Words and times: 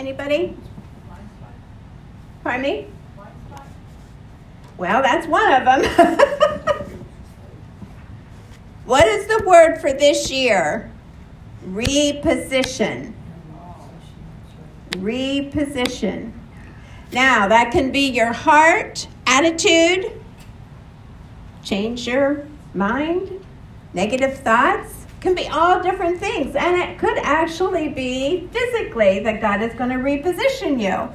Anybody? 0.00 0.56
Pardon 2.42 2.62
me? 2.62 2.86
Well, 4.78 5.02
that's 5.02 5.26
one 5.26 5.52
of 5.52 5.66
them. 5.66 5.84
what 8.86 9.06
is 9.06 9.26
the 9.26 9.44
word 9.46 9.76
for 9.76 9.92
this 9.92 10.30
year? 10.30 10.90
Reposition. 11.66 13.12
Reposition. 14.92 16.32
Now, 17.12 17.48
that 17.48 17.70
can 17.70 17.92
be 17.92 18.08
your 18.08 18.32
heart, 18.32 19.06
attitude, 19.26 20.10
change 21.62 22.06
your 22.06 22.46
mind, 22.72 23.44
negative 23.92 24.38
thoughts, 24.38 24.99
can 25.20 25.34
be 25.34 25.46
all 25.48 25.82
different 25.82 26.18
things. 26.18 26.56
And 26.56 26.76
it 26.80 26.98
could 26.98 27.18
actually 27.18 27.88
be 27.88 28.48
physically 28.48 29.20
that 29.20 29.40
God 29.40 29.62
is 29.62 29.74
going 29.74 29.90
to 29.90 29.96
reposition 29.96 30.80
you. 30.80 31.14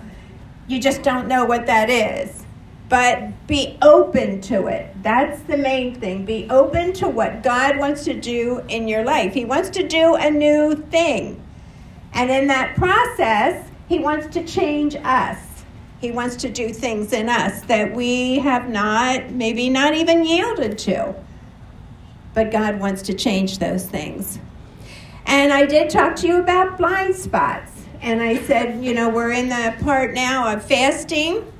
You 0.67 0.79
just 0.79 1.03
don't 1.03 1.27
know 1.27 1.45
what 1.45 1.65
that 1.65 1.89
is. 1.89 2.43
But 2.87 3.47
be 3.47 3.77
open 3.81 4.41
to 4.41 4.67
it. 4.67 4.95
That's 5.01 5.41
the 5.43 5.57
main 5.57 5.95
thing. 5.99 6.23
Be 6.23 6.47
open 6.51 6.93
to 6.93 7.09
what 7.09 7.41
God 7.41 7.77
wants 7.79 8.03
to 8.05 8.13
do 8.13 8.63
in 8.67 8.87
your 8.87 9.03
life. 9.03 9.33
He 9.33 9.43
wants 9.43 9.69
to 9.71 9.87
do 9.87 10.15
a 10.15 10.29
new 10.29 10.75
thing. 10.75 11.41
And 12.13 12.29
in 12.29 12.47
that 12.47 12.75
process, 12.75 13.67
He 13.89 13.99
wants 13.99 14.27
to 14.35 14.45
change 14.45 14.95
us. 14.95 15.39
He 15.99 16.11
wants 16.11 16.35
to 16.37 16.49
do 16.49 16.69
things 16.69 17.11
in 17.11 17.27
us 17.27 17.61
that 17.63 17.95
we 17.95 18.37
have 18.39 18.69
not, 18.69 19.31
maybe 19.31 19.69
not 19.69 19.95
even 19.95 20.23
yielded 20.23 20.77
to. 20.79 21.15
But 22.35 22.51
God 22.51 22.79
wants 22.79 23.01
to 23.03 23.15
change 23.15 23.57
those 23.57 23.85
things. 23.85 24.37
And 25.25 25.51
I 25.51 25.65
did 25.65 25.89
talk 25.89 26.15
to 26.17 26.27
you 26.27 26.39
about 26.39 26.77
blind 26.77 27.15
spots. 27.15 27.71
And 28.01 28.21
I 28.21 28.37
said, 28.43 28.83
you 28.83 28.93
know, 28.93 29.09
we're 29.09 29.31
in 29.31 29.49
the 29.49 29.75
part 29.81 30.13
now 30.13 30.53
of 30.53 30.63
fasting. 30.63 31.51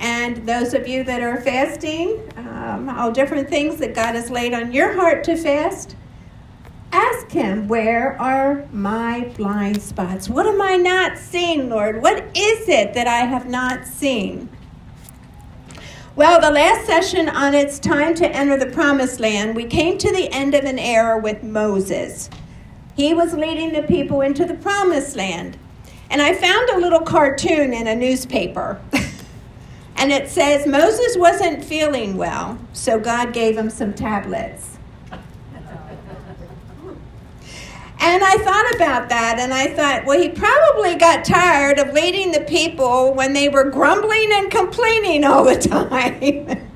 And 0.00 0.48
those 0.48 0.74
of 0.74 0.88
you 0.88 1.04
that 1.04 1.22
are 1.22 1.40
fasting, 1.40 2.20
um, 2.36 2.88
all 2.88 3.12
different 3.12 3.48
things 3.48 3.76
that 3.76 3.94
God 3.94 4.16
has 4.16 4.30
laid 4.30 4.52
on 4.52 4.72
your 4.72 4.92
heart 4.94 5.22
to 5.24 5.36
fast, 5.36 5.94
ask 6.90 7.30
Him, 7.30 7.68
Where 7.68 8.20
are 8.20 8.66
my 8.72 9.32
blind 9.36 9.80
spots? 9.80 10.28
What 10.28 10.46
am 10.46 10.60
I 10.60 10.76
not 10.76 11.18
seeing, 11.18 11.68
Lord? 11.68 12.02
What 12.02 12.18
is 12.36 12.68
it 12.68 12.94
that 12.94 13.06
I 13.06 13.20
have 13.20 13.48
not 13.48 13.86
seen? 13.86 14.48
Well, 16.16 16.40
the 16.40 16.52
last 16.52 16.86
session 16.86 17.28
on 17.28 17.54
It's 17.54 17.80
Time 17.80 18.14
to 18.14 18.28
Enter 18.28 18.56
the 18.56 18.70
Promised 18.70 19.18
Land, 19.18 19.56
we 19.56 19.64
came 19.64 19.98
to 19.98 20.12
the 20.12 20.32
end 20.32 20.54
of 20.54 20.64
an 20.64 20.78
era 20.78 21.18
with 21.18 21.42
Moses. 21.42 22.30
He 22.94 23.12
was 23.12 23.34
leading 23.34 23.72
the 23.72 23.82
people 23.82 24.20
into 24.20 24.44
the 24.44 24.54
Promised 24.54 25.16
Land. 25.16 25.58
And 26.10 26.22
I 26.22 26.32
found 26.32 26.70
a 26.70 26.78
little 26.78 27.00
cartoon 27.00 27.72
in 27.72 27.88
a 27.88 27.96
newspaper. 27.96 28.80
and 29.96 30.12
it 30.12 30.28
says 30.28 30.68
Moses 30.68 31.16
wasn't 31.18 31.64
feeling 31.64 32.16
well, 32.16 32.60
so 32.72 33.00
God 33.00 33.32
gave 33.32 33.58
him 33.58 33.68
some 33.68 33.92
tablets. 33.92 34.73
And 38.00 38.22
I 38.22 38.36
thought 38.38 38.74
about 38.74 39.08
that 39.08 39.38
and 39.38 39.54
I 39.54 39.68
thought, 39.68 40.04
well, 40.04 40.20
he 40.20 40.28
probably 40.28 40.96
got 40.96 41.24
tired 41.24 41.78
of 41.78 41.92
leading 41.94 42.32
the 42.32 42.40
people 42.40 43.14
when 43.14 43.32
they 43.32 43.48
were 43.48 43.70
grumbling 43.70 44.30
and 44.32 44.50
complaining 44.50 45.24
all 45.24 45.44
the 45.44 45.56
time. 45.58 46.68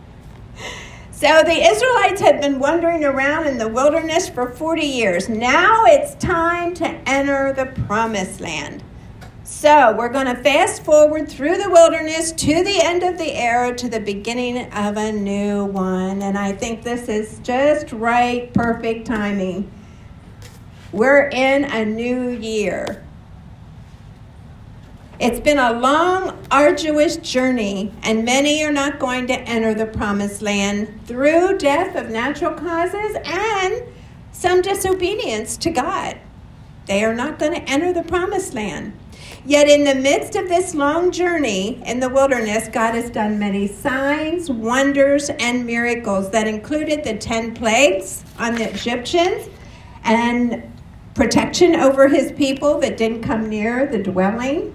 so 1.11 1.43
the 1.43 1.69
Israelites 1.71 2.21
had 2.21 2.41
been 2.41 2.59
wandering 2.59 3.05
around 3.05 3.47
in 3.47 3.59
the 3.59 3.69
wilderness 3.69 4.29
for 4.29 4.51
40 4.51 4.83
years. 4.83 5.29
Now 5.29 5.85
it's 5.85 6.15
time 6.15 6.75
to 6.75 6.87
enter 7.09 7.53
the 7.53 7.67
promised 7.83 8.41
land. 8.41 8.83
So 9.43 9.97
we're 9.97 10.11
going 10.11 10.27
to 10.27 10.37
fast 10.37 10.85
forward 10.85 11.29
through 11.29 11.57
the 11.57 11.71
wilderness 11.71 12.33
to 12.33 12.63
the 12.63 12.81
end 12.81 13.03
of 13.03 13.19
the 13.19 13.33
era 13.33 13.75
to 13.77 13.89
the 13.89 13.99
beginning 13.99 14.71
of 14.73 14.97
a 14.97 15.11
new 15.11 15.65
one. 15.65 16.23
And 16.23 16.39
I 16.39 16.53
think 16.53 16.85
this 16.85 17.09
is 17.09 17.41
just 17.41 17.91
right, 17.93 18.53
perfect 18.55 19.07
timing. 19.07 19.71
We're 20.93 21.29
in 21.29 21.65
a 21.65 21.85
new 21.85 22.31
year. 22.31 23.05
It's 25.21 25.41
been 25.41 25.59
a 25.59 25.73
long, 25.73 26.47
arduous 26.51 27.17
journey, 27.17 27.93
and 28.03 28.25
many 28.25 28.65
are 28.65 28.73
not 28.73 28.99
going 28.99 29.27
to 29.27 29.39
enter 29.39 29.75
the 29.75 29.85
promised 29.85 30.41
land 30.41 31.07
through 31.07 31.59
death 31.59 31.95
of 31.95 32.09
natural 32.09 32.55
causes 32.55 33.17
and 33.25 33.83
some 34.33 34.63
disobedience 34.63 35.59
to 35.59 35.71
God. 35.71 36.19
They 36.87 37.05
are 37.05 37.15
not 37.15 37.39
going 37.39 37.53
to 37.53 37.69
enter 37.69 37.93
the 37.93 38.05
promised 38.05 38.55
land. 38.55 38.99
Yet, 39.45 39.69
in 39.69 39.85
the 39.85 39.95
midst 39.95 40.37
of 40.37 40.49
this 40.49 40.75
long 40.75 41.11
journey 41.11 41.83
in 41.85 42.01
the 42.01 42.09
wilderness, 42.09 42.69
God 42.69 42.95
has 42.95 43.11
done 43.11 43.39
many 43.39 43.67
signs, 43.67 44.51
wonders, 44.51 45.29
and 45.29 45.67
miracles 45.67 46.31
that 46.31 46.49
included 46.49 47.05
the 47.05 47.19
10 47.19 47.55
plagues 47.55 48.25
on 48.39 48.55
the 48.55 48.73
Egyptians 48.73 49.49
and 50.05 50.63
protection 51.19 51.75
over 51.75 52.07
his 52.07 52.31
people 52.31 52.79
that 52.79 52.97
didn't 52.97 53.23
come 53.23 53.49
near 53.51 53.87
the 53.87 54.01
dwelling. 54.01 54.73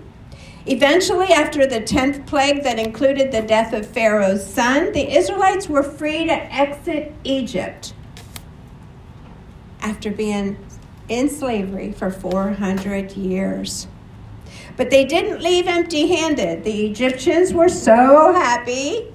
Eventually, 0.65 1.27
after 1.27 1.65
the 1.65 1.79
10th 1.79 2.27
plague 2.27 2.63
that 2.63 2.77
included 2.77 3.31
the 3.31 3.41
death 3.41 3.71
of 3.71 3.87
Pharaoh's 3.87 4.45
son, 4.45 4.91
the 4.91 5.15
Israelites 5.15 5.69
were 5.69 5.83
free 5.83 6.25
to 6.25 6.33
exit 6.53 7.13
Egypt 7.23 7.93
after 9.79 10.11
being 10.11 10.57
in 11.07 11.29
slavery 11.29 11.93
for 11.93 12.11
400 12.11 13.13
years. 13.13 13.87
But 14.75 14.89
they 14.89 15.05
didn't 15.05 15.41
leave 15.41 15.67
empty 15.67 16.07
handed. 16.07 16.65
The 16.65 16.87
Egyptians 16.87 17.53
were 17.53 17.69
so 17.69 18.33
happy 18.33 19.12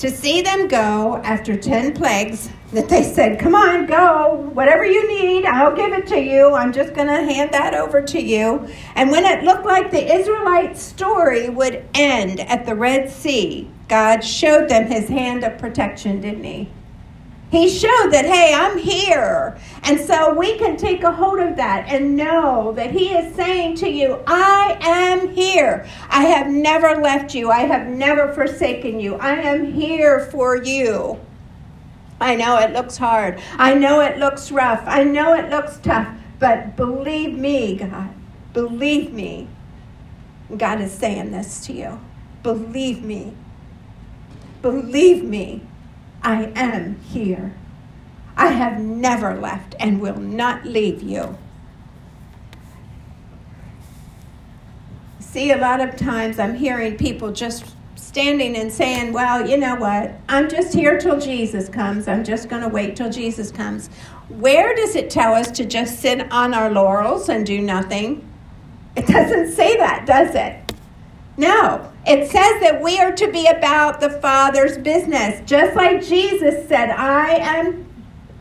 to 0.00 0.10
see 0.10 0.40
them 0.40 0.66
go 0.66 1.20
after 1.24 1.54
10 1.54 1.92
plagues 1.92 2.48
that 2.72 2.88
they 2.88 3.02
said, 3.02 3.38
Come 3.38 3.54
on, 3.54 3.84
go. 3.84 4.50
Whatever 4.54 4.86
you 4.86 5.06
need, 5.06 5.44
I'll 5.44 5.76
give 5.76 5.92
it 5.92 6.06
to 6.06 6.18
you. 6.18 6.54
I'm 6.54 6.72
just 6.72 6.94
going 6.94 7.08
to 7.08 7.22
hand 7.22 7.52
that 7.52 7.74
over 7.74 8.00
to 8.00 8.20
you. 8.20 8.66
And 8.94 9.10
when 9.10 9.26
it 9.26 9.44
looked 9.44 9.66
like 9.66 9.90
the 9.90 10.14
Israelite 10.14 10.78
story 10.78 11.50
would 11.50 11.84
end 11.92 12.40
at 12.40 12.64
the 12.64 12.74
Red 12.74 13.10
Sea, 13.10 13.70
God 13.88 14.20
showed 14.20 14.70
them 14.70 14.86
his 14.86 15.08
hand 15.08 15.44
of 15.44 15.58
protection, 15.58 16.22
didn't 16.22 16.44
he? 16.44 16.70
He 17.50 17.68
showed 17.68 18.10
that, 18.12 18.26
hey, 18.26 18.54
I'm 18.54 18.78
here. 18.78 19.58
And 19.82 19.98
so 19.98 20.34
we 20.34 20.56
can 20.56 20.76
take 20.76 21.02
a 21.02 21.10
hold 21.10 21.40
of 21.40 21.56
that 21.56 21.88
and 21.88 22.16
know 22.16 22.72
that 22.72 22.92
He 22.92 23.08
is 23.08 23.34
saying 23.34 23.76
to 23.78 23.88
you, 23.88 24.22
I 24.26 24.78
am 24.80 25.30
here. 25.30 25.84
I 26.08 26.24
have 26.26 26.46
never 26.46 27.00
left 27.02 27.34
you. 27.34 27.50
I 27.50 27.60
have 27.62 27.88
never 27.88 28.32
forsaken 28.32 29.00
you. 29.00 29.16
I 29.16 29.32
am 29.32 29.72
here 29.72 30.20
for 30.26 30.56
you. 30.56 31.18
I 32.20 32.36
know 32.36 32.56
it 32.58 32.72
looks 32.72 32.96
hard. 32.98 33.40
I 33.56 33.74
know 33.74 34.00
it 34.00 34.18
looks 34.18 34.52
rough. 34.52 34.84
I 34.86 35.02
know 35.02 35.34
it 35.34 35.50
looks 35.50 35.78
tough. 35.78 36.08
But 36.38 36.76
believe 36.76 37.36
me, 37.36 37.76
God, 37.76 38.14
believe 38.52 39.12
me. 39.12 39.48
God 40.56 40.80
is 40.80 40.92
saying 40.92 41.32
this 41.32 41.66
to 41.66 41.72
you. 41.72 42.00
Believe 42.42 43.02
me. 43.02 43.34
Believe 44.62 45.24
me. 45.24 45.62
I 46.22 46.52
am 46.54 47.00
here. 47.00 47.54
I 48.36 48.48
have 48.48 48.80
never 48.80 49.34
left 49.38 49.74
and 49.78 50.00
will 50.00 50.18
not 50.18 50.64
leave 50.64 51.02
you. 51.02 51.36
See, 55.18 55.52
a 55.52 55.56
lot 55.56 55.80
of 55.80 55.96
times 55.96 56.38
I'm 56.38 56.54
hearing 56.54 56.96
people 56.96 57.32
just 57.32 57.74
standing 57.94 58.56
and 58.56 58.72
saying, 58.72 59.12
Well, 59.12 59.48
you 59.48 59.56
know 59.56 59.76
what? 59.76 60.12
I'm 60.28 60.48
just 60.48 60.74
here 60.74 60.98
till 60.98 61.20
Jesus 61.20 61.68
comes. 61.68 62.08
I'm 62.08 62.24
just 62.24 62.48
going 62.48 62.62
to 62.62 62.68
wait 62.68 62.96
till 62.96 63.10
Jesus 63.10 63.52
comes. 63.52 63.88
Where 64.28 64.74
does 64.74 64.96
it 64.96 65.10
tell 65.10 65.34
us 65.34 65.50
to 65.52 65.64
just 65.64 66.00
sit 66.00 66.30
on 66.32 66.54
our 66.54 66.70
laurels 66.70 67.28
and 67.28 67.46
do 67.46 67.60
nothing? 67.60 68.26
It 68.96 69.06
doesn't 69.06 69.52
say 69.52 69.76
that, 69.76 70.06
does 70.06 70.34
it? 70.34 70.72
No, 71.36 71.89
it 72.06 72.30
says 72.30 72.60
that 72.62 72.80
we 72.82 72.98
are 72.98 73.12
to 73.12 73.30
be 73.30 73.46
about 73.46 74.00
the 74.00 74.10
Father's 74.10 74.78
business. 74.78 75.42
Just 75.44 75.76
like 75.76 76.02
Jesus 76.02 76.66
said, 76.68 76.90
I 76.90 77.34
am 77.36 77.86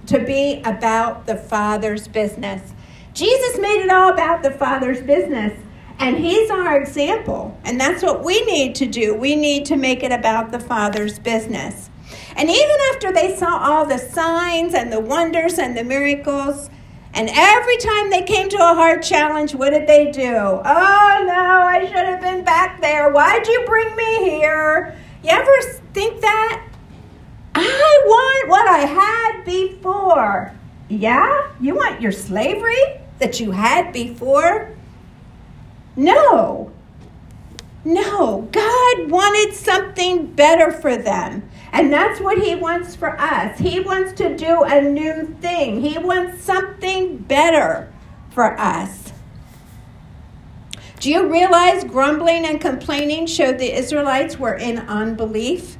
to 0.07 0.19
be 0.19 0.61
about 0.63 1.27
the 1.27 1.35
Father's 1.35 2.07
business. 2.07 2.73
Jesus 3.13 3.59
made 3.59 3.81
it 3.83 3.89
all 3.89 4.13
about 4.13 4.43
the 4.43 4.51
Father's 4.51 5.01
business. 5.01 5.53
And 5.99 6.17
he's 6.17 6.49
our 6.49 6.79
example. 6.79 7.57
And 7.65 7.79
that's 7.79 8.01
what 8.01 8.23
we 8.23 8.41
need 8.45 8.75
to 8.75 8.85
do. 8.85 9.13
We 9.13 9.35
need 9.35 9.65
to 9.65 9.75
make 9.75 10.03
it 10.03 10.13
about 10.13 10.51
the 10.51 10.59
Father's 10.59 11.19
business. 11.19 11.89
And 12.37 12.49
even 12.49 12.77
after 12.93 13.11
they 13.11 13.35
saw 13.35 13.57
all 13.57 13.85
the 13.85 13.97
signs 13.97 14.73
and 14.73 14.91
the 14.91 15.01
wonders 15.01 15.59
and 15.59 15.75
the 15.75 15.83
miracles, 15.83 16.69
and 17.13 17.29
every 17.33 17.77
time 17.77 18.09
they 18.09 18.23
came 18.23 18.49
to 18.49 18.57
a 18.57 18.75
hard 18.75 19.01
challenge, 19.03 19.55
what 19.55 19.71
did 19.71 19.87
they 19.87 20.11
do? 20.11 20.35
Oh 20.35 21.23
no, 21.27 21.63
I 21.63 21.85
should 21.85 22.05
have 22.05 22.21
been 22.21 22.43
back 22.43 22.81
there. 22.81 23.11
Why'd 23.11 23.47
you 23.47 23.63
bring 23.65 23.95
me 23.95 24.29
here? 24.29 24.95
You 25.23 25.31
ever 25.31 25.61
think 25.93 26.21
that? 26.21 26.65
I 27.55 28.01
want 28.05 28.49
what 28.49 28.67
I 28.67 28.79
had 28.79 29.43
before. 29.43 30.53
Yeah? 30.87 31.51
You 31.59 31.75
want 31.75 32.01
your 32.01 32.11
slavery 32.11 33.01
that 33.19 33.39
you 33.39 33.51
had 33.51 33.91
before? 33.91 34.75
No. 35.95 36.71
No. 37.83 38.47
God 38.51 39.09
wanted 39.09 39.53
something 39.55 40.27
better 40.27 40.71
for 40.71 40.95
them. 40.95 41.48
And 41.71 41.93
that's 41.93 42.19
what 42.19 42.37
He 42.39 42.55
wants 42.55 42.95
for 42.95 43.19
us. 43.19 43.59
He 43.59 43.79
wants 43.79 44.13
to 44.13 44.35
do 44.35 44.63
a 44.63 44.81
new 44.81 45.35
thing, 45.41 45.81
He 45.81 45.97
wants 45.97 46.43
something 46.43 47.17
better 47.17 47.91
for 48.31 48.59
us. 48.59 49.13
Do 50.99 51.09
you 51.09 51.31
realize 51.31 51.85
grumbling 51.85 52.45
and 52.45 52.59
complaining 52.59 53.25
showed 53.25 53.57
the 53.57 53.73
Israelites 53.73 54.37
were 54.37 54.55
in 54.55 54.79
unbelief 54.79 55.77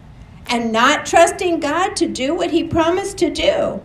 and 0.48 0.72
not 0.72 1.06
trusting 1.06 1.60
God 1.60 1.96
to 1.98 2.08
do 2.08 2.34
what 2.34 2.52
He 2.52 2.64
promised 2.64 3.18
to 3.18 3.30
do? 3.30 3.82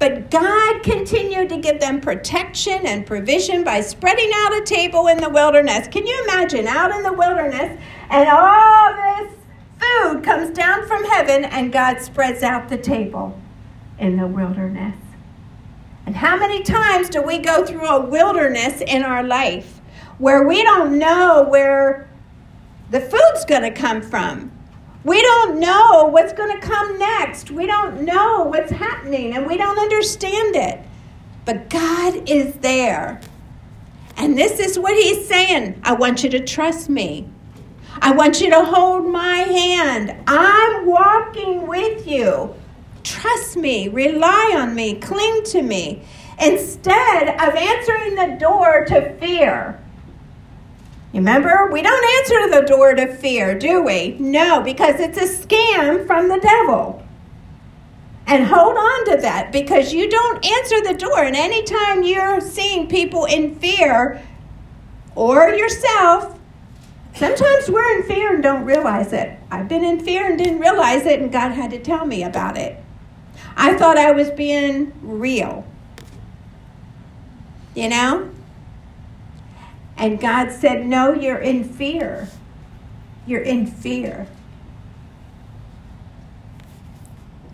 But 0.00 0.30
God 0.30 0.82
continued 0.82 1.48
to 1.50 1.56
give 1.58 1.80
them 1.80 2.00
protection 2.00 2.86
and 2.86 3.06
provision 3.06 3.62
by 3.62 3.80
spreading 3.80 4.30
out 4.34 4.56
a 4.56 4.62
table 4.62 5.06
in 5.06 5.18
the 5.18 5.30
wilderness. 5.30 5.86
Can 5.88 6.06
you 6.06 6.24
imagine 6.24 6.66
out 6.66 6.90
in 6.90 7.02
the 7.04 7.12
wilderness 7.12 7.80
and 8.10 8.28
all 8.28 8.94
this 8.94 9.33
food 10.02 10.24
comes 10.24 10.50
down 10.56 10.86
from 10.86 11.04
heaven 11.04 11.44
and 11.44 11.72
God 11.72 12.00
spreads 12.00 12.42
out 12.42 12.68
the 12.68 12.78
table 12.78 13.40
in 13.98 14.16
the 14.16 14.26
wilderness? 14.26 14.96
And 16.06 16.16
how 16.16 16.36
many 16.36 16.62
times 16.62 17.08
do 17.08 17.22
we 17.22 17.38
go 17.38 17.64
through 17.64 17.86
a 17.86 18.04
wilderness 18.04 18.80
in 18.80 19.02
our 19.02 19.22
life? 19.22 19.80
where 20.18 20.46
we 20.46 20.62
don't 20.62 20.98
know 20.98 21.46
where 21.48 22.08
the 22.90 23.00
food's 23.00 23.44
going 23.44 23.62
to 23.62 23.70
come 23.70 24.00
from. 24.00 24.50
We 25.04 25.20
don't 25.20 25.58
know 25.58 26.06
what's 26.06 26.32
going 26.32 26.58
to 26.58 26.66
come 26.66 26.98
next. 26.98 27.50
We 27.50 27.66
don't 27.66 28.02
know 28.02 28.44
what's 28.44 28.70
happening 28.70 29.34
and 29.34 29.46
we 29.46 29.56
don't 29.56 29.78
understand 29.78 30.56
it. 30.56 30.80
But 31.44 31.68
God 31.68 32.28
is 32.28 32.54
there. 32.56 33.20
And 34.16 34.38
this 34.38 34.60
is 34.60 34.78
what 34.78 34.94
He's 34.94 35.26
saying 35.28 35.80
I 35.82 35.92
want 35.92 36.22
you 36.22 36.30
to 36.30 36.40
trust 36.40 36.88
me. 36.88 37.28
I 38.00 38.12
want 38.12 38.40
you 38.40 38.50
to 38.50 38.64
hold 38.64 39.06
my 39.06 39.36
hand. 39.36 40.14
I'm 40.26 40.86
walking 40.86 41.66
with 41.66 42.06
you. 42.06 42.54
Trust 43.02 43.56
me, 43.56 43.88
rely 43.88 44.54
on 44.56 44.74
me, 44.74 44.94
cling 44.94 45.42
to 45.44 45.62
me. 45.62 46.02
Instead 46.40 47.28
of 47.28 47.54
answering 47.54 48.14
the 48.16 48.36
door 48.38 48.84
to 48.86 49.14
fear, 49.18 49.80
Remember, 51.14 51.70
we 51.70 51.80
don't 51.80 52.04
answer 52.18 52.60
the 52.60 52.66
door 52.66 52.92
to 52.94 53.06
fear, 53.14 53.56
do 53.56 53.84
we? 53.84 54.16
No, 54.18 54.62
because 54.62 54.98
it's 54.98 55.16
a 55.16 55.46
scam 55.46 56.08
from 56.08 56.28
the 56.28 56.40
devil. 56.40 57.06
And 58.26 58.44
hold 58.44 58.76
on 58.76 59.04
to 59.12 59.18
that 59.18 59.52
because 59.52 59.92
you 59.92 60.10
don't 60.10 60.44
answer 60.44 60.82
the 60.82 60.94
door. 60.94 61.22
And 61.22 61.36
anytime 61.36 62.02
you're 62.02 62.40
seeing 62.40 62.88
people 62.88 63.26
in 63.26 63.54
fear 63.54 64.20
or 65.14 65.50
yourself, 65.50 66.36
sometimes 67.14 67.70
we're 67.70 67.96
in 67.96 68.02
fear 68.04 68.34
and 68.34 68.42
don't 68.42 68.64
realize 68.64 69.12
it. 69.12 69.38
I've 69.50 69.68
been 69.68 69.84
in 69.84 70.00
fear 70.00 70.26
and 70.26 70.38
didn't 70.38 70.60
realize 70.60 71.06
it, 71.06 71.20
and 71.20 71.32
God 71.32 71.52
had 71.52 71.70
to 71.70 71.78
tell 71.78 72.06
me 72.06 72.22
about 72.22 72.56
it. 72.56 72.82
I 73.56 73.74
thought 73.74 73.96
I 73.96 74.10
was 74.12 74.30
being 74.30 74.92
real. 75.02 75.66
You 77.74 77.88
know? 77.88 78.30
And 79.96 80.20
God 80.20 80.50
said, 80.50 80.86
No, 80.86 81.12
you're 81.12 81.38
in 81.38 81.64
fear. 81.64 82.28
You're 83.26 83.42
in 83.42 83.66
fear. 83.66 84.26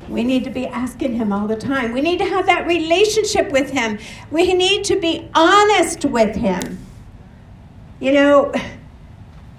We 0.08 0.24
need 0.24 0.42
to 0.44 0.50
be 0.50 0.66
asking 0.66 1.14
Him 1.14 1.32
all 1.32 1.46
the 1.46 1.56
time. 1.56 1.92
We 1.92 2.00
need 2.00 2.18
to 2.18 2.24
have 2.24 2.46
that 2.46 2.66
relationship 2.66 3.50
with 3.52 3.70
Him. 3.70 3.98
We 4.30 4.52
need 4.54 4.84
to 4.84 4.98
be 4.98 5.28
honest 5.34 6.04
with 6.04 6.34
Him. 6.34 6.78
You 8.00 8.12
know, 8.12 8.52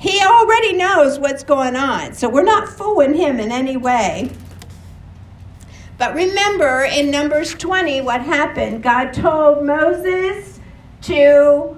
He 0.02 0.20
already 0.20 0.74
knows 0.74 1.20
what's 1.20 1.44
going 1.44 1.76
on, 1.76 2.16
so 2.16 2.28
we're 2.28 2.42
not 2.42 2.68
fooling 2.68 3.14
Him 3.14 3.40
in 3.40 3.52
any 3.52 3.78
way. 3.78 4.32
But 6.00 6.16
remember 6.16 6.84
in 6.84 7.12
Numbers 7.12 7.54
20 7.54 8.02
what 8.02 8.22
happened. 8.22 8.82
God 8.82 9.14
told 9.14 9.64
Moses 9.64 10.60
to 11.04 11.78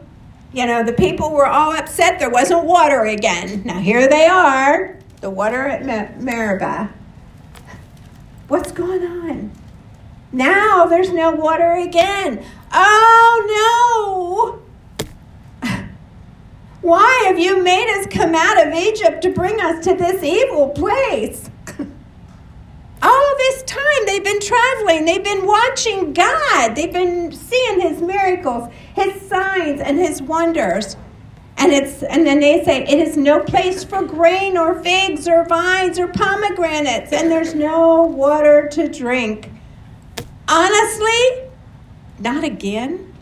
you 0.53 0.67
know, 0.67 0.83
the 0.83 0.93
people 0.93 1.31
were 1.31 1.47
all 1.47 1.75
upset 1.75 2.19
there 2.19 2.29
wasn't 2.29 2.63
water 2.63 3.03
again. 3.05 3.63
Now 3.65 3.79
here 3.79 4.07
they 4.07 4.27
are, 4.27 4.99
the 5.19 5.29
water 5.29 5.67
at 5.67 6.21
Meribah. 6.21 6.93
What's 8.47 8.71
going 8.71 9.03
on? 9.03 9.51
Now 10.31 10.85
there's 10.85 11.11
no 11.11 11.31
water 11.31 11.73
again. 11.73 12.45
Oh 12.71 14.59
no! 14.59 14.62
Why 16.83 17.23
have 17.27 17.39
you 17.39 17.63
made 17.63 17.89
us 17.97 18.07
come 18.07 18.35
out 18.35 18.67
of 18.67 18.73
Egypt 18.73 19.21
to 19.21 19.29
bring 19.29 19.57
us 19.61 19.85
to 19.85 19.95
this 19.95 20.21
evil 20.21 20.67
place? 20.67 21.49
All 23.01 23.35
this 23.37 23.63
time 23.63 24.05
they've 24.05 24.23
been 24.23 24.41
traveling, 24.41 25.05
they've 25.05 25.23
been 25.23 25.47
watching 25.47 26.11
God, 26.11 26.75
they've 26.75 26.91
been 26.91 27.31
seeing 27.31 27.79
His 27.79 28.01
miracles, 28.01 28.69
His 28.95 29.21
signs, 29.21 29.79
and 29.79 29.97
His 29.97 30.21
wonders. 30.21 30.97
And 31.55 31.71
it's 31.71 32.03
and 32.03 32.27
then 32.27 32.41
they 32.41 32.61
say 32.65 32.83
it 32.83 32.99
is 32.99 33.15
no 33.15 33.39
place 33.41 33.85
for 33.85 34.03
grain 34.03 34.57
or 34.57 34.83
figs 34.83 35.25
or 35.25 35.45
vines 35.45 35.97
or 35.97 36.09
pomegranates, 36.09 37.13
and 37.13 37.31
there's 37.31 37.55
no 37.55 38.03
water 38.03 38.67
to 38.73 38.89
drink. 38.89 39.49
Honestly, 40.49 41.49
not 42.19 42.43
again. 42.43 43.12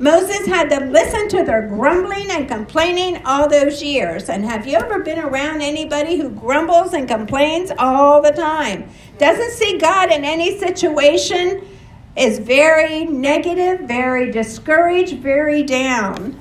Moses 0.00 0.46
had 0.46 0.70
to 0.70 0.86
listen 0.86 1.28
to 1.28 1.44
their 1.44 1.68
grumbling 1.68 2.30
and 2.30 2.48
complaining 2.48 3.20
all 3.26 3.46
those 3.46 3.82
years. 3.82 4.30
And 4.30 4.42
have 4.46 4.66
you 4.66 4.78
ever 4.78 5.00
been 5.00 5.18
around 5.18 5.60
anybody 5.60 6.16
who 6.16 6.30
grumbles 6.30 6.94
and 6.94 7.06
complains 7.06 7.70
all 7.78 8.22
the 8.22 8.30
time? 8.30 8.88
Doesn't 9.18 9.50
see 9.50 9.76
God 9.76 10.10
in 10.10 10.24
any 10.24 10.58
situation, 10.58 11.68
is 12.16 12.38
very 12.38 13.04
negative, 13.04 13.80
very 13.86 14.30
discouraged, 14.30 15.18
very 15.18 15.62
down. 15.64 16.34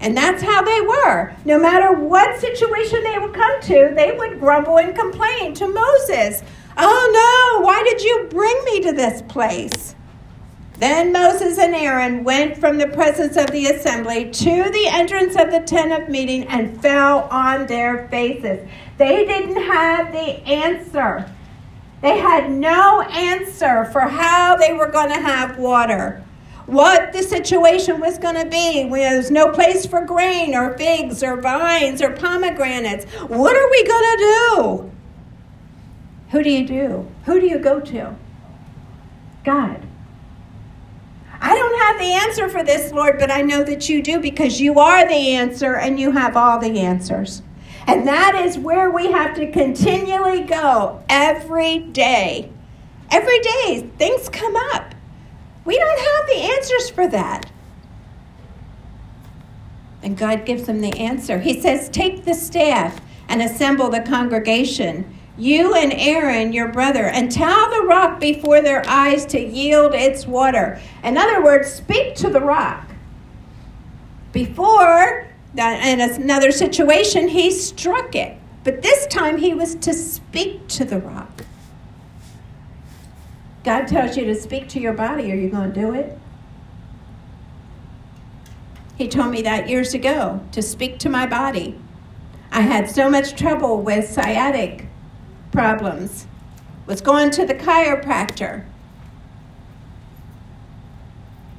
And 0.00 0.16
that's 0.16 0.42
how 0.42 0.62
they 0.62 0.80
were. 0.80 1.34
No 1.44 1.58
matter 1.58 1.92
what 1.92 2.40
situation 2.40 3.04
they 3.04 3.18
would 3.18 3.34
come 3.34 3.60
to, 3.64 3.92
they 3.94 4.12
would 4.16 4.40
grumble 4.40 4.78
and 4.78 4.96
complain 4.96 5.52
to 5.56 5.68
Moses. 5.68 6.42
Oh 6.78 7.58
no, 7.60 7.66
why 7.66 7.82
did 7.82 8.00
you 8.00 8.28
bring 8.30 8.64
me 8.64 8.80
to 8.80 8.92
this 8.92 9.20
place? 9.22 9.94
Then 10.78 11.12
Moses 11.12 11.58
and 11.58 11.74
Aaron 11.74 12.22
went 12.22 12.56
from 12.56 12.78
the 12.78 12.86
presence 12.86 13.36
of 13.36 13.50
the 13.50 13.66
assembly 13.66 14.30
to 14.30 14.70
the 14.70 14.86
entrance 14.86 15.34
of 15.34 15.50
the 15.50 15.60
tent 15.60 15.90
of 15.92 16.08
meeting 16.08 16.44
and 16.44 16.80
fell 16.80 17.22
on 17.32 17.66
their 17.66 18.06
faces. 18.08 18.68
They 18.96 19.24
didn't 19.24 19.60
have 19.60 20.12
the 20.12 20.40
answer. 20.46 21.28
They 22.00 22.18
had 22.18 22.52
no 22.52 23.00
answer 23.00 23.86
for 23.86 24.02
how 24.02 24.54
they 24.54 24.72
were 24.72 24.88
going 24.88 25.08
to 25.08 25.20
have 25.20 25.58
water, 25.58 26.22
what 26.66 27.12
the 27.12 27.24
situation 27.24 27.98
was 27.98 28.16
going 28.18 28.36
to 28.36 28.48
be. 28.48 28.88
There's 28.88 29.32
no 29.32 29.50
place 29.50 29.84
for 29.84 30.04
grain 30.04 30.54
or 30.54 30.78
figs 30.78 31.24
or 31.24 31.40
vines 31.40 32.00
or 32.00 32.12
pomegranates. 32.12 33.04
What 33.22 33.56
are 33.56 33.68
we 33.68 33.84
going 33.84 34.04
to 34.04 34.16
do? 34.16 34.90
Who 36.30 36.44
do 36.44 36.50
you 36.50 36.64
do? 36.68 37.10
Who 37.24 37.40
do 37.40 37.48
you 37.48 37.58
go 37.58 37.80
to? 37.80 38.14
God. 39.44 39.87
I 41.40 41.54
don't 41.54 41.80
have 41.80 41.98
the 41.98 42.28
answer 42.28 42.48
for 42.48 42.64
this, 42.64 42.92
Lord, 42.92 43.18
but 43.18 43.30
I 43.30 43.42
know 43.42 43.62
that 43.64 43.88
you 43.88 44.02
do 44.02 44.20
because 44.20 44.60
you 44.60 44.78
are 44.80 45.06
the 45.06 45.34
answer 45.34 45.76
and 45.76 45.98
you 45.98 46.10
have 46.12 46.36
all 46.36 46.58
the 46.58 46.80
answers. 46.80 47.42
And 47.86 48.06
that 48.06 48.34
is 48.34 48.58
where 48.58 48.90
we 48.90 49.12
have 49.12 49.34
to 49.36 49.50
continually 49.50 50.42
go 50.42 51.02
every 51.08 51.78
day. 51.78 52.50
Every 53.10 53.38
day, 53.40 53.88
things 53.96 54.28
come 54.28 54.56
up. 54.74 54.94
We 55.64 55.78
don't 55.78 55.98
have 55.98 56.26
the 56.26 56.54
answers 56.54 56.90
for 56.90 57.08
that. 57.08 57.50
And 60.02 60.16
God 60.16 60.44
gives 60.44 60.64
them 60.64 60.80
the 60.80 60.96
answer. 60.98 61.38
He 61.38 61.60
says, 61.60 61.88
Take 61.88 62.24
the 62.24 62.34
staff 62.34 63.00
and 63.28 63.42
assemble 63.42 63.88
the 63.88 64.00
congregation 64.00 65.17
you 65.38 65.74
and 65.74 65.92
Aaron, 65.92 66.52
your 66.52 66.68
brother, 66.68 67.04
and 67.04 67.30
tell 67.30 67.70
the 67.70 67.86
rock 67.86 68.18
before 68.18 68.60
their 68.60 68.84
eyes 68.88 69.24
to 69.26 69.40
yield 69.40 69.94
its 69.94 70.26
water. 70.26 70.80
In 71.04 71.16
other 71.16 71.42
words, 71.42 71.72
speak 71.72 72.16
to 72.16 72.28
the 72.28 72.40
rock. 72.40 72.84
Before, 74.32 75.28
that, 75.54 75.86
in 75.86 76.00
another 76.00 76.50
situation, 76.50 77.28
he 77.28 77.52
struck 77.52 78.14
it. 78.16 78.36
But 78.64 78.82
this 78.82 79.06
time 79.06 79.38
he 79.38 79.54
was 79.54 79.76
to 79.76 79.94
speak 79.94 80.66
to 80.68 80.84
the 80.84 80.98
rock. 80.98 81.44
God 83.62 83.86
tells 83.86 84.16
you 84.16 84.24
to 84.24 84.34
speak 84.34 84.68
to 84.70 84.80
your 84.80 84.92
body. 84.92 85.30
Are 85.30 85.36
you 85.36 85.48
going 85.48 85.72
to 85.72 85.80
do 85.80 85.94
it? 85.94 86.18
He 88.96 89.06
told 89.06 89.30
me 89.30 89.42
that 89.42 89.68
years 89.68 89.94
ago 89.94 90.40
to 90.50 90.60
speak 90.60 90.98
to 90.98 91.08
my 91.08 91.26
body. 91.26 91.78
I 92.50 92.62
had 92.62 92.90
so 92.90 93.08
much 93.08 93.36
trouble 93.36 93.80
with 93.80 94.08
sciatic 94.08 94.87
problems, 95.52 96.26
was 96.86 97.00
going 97.00 97.30
to 97.32 97.46
the 97.46 97.54
chiropractor. 97.54 98.64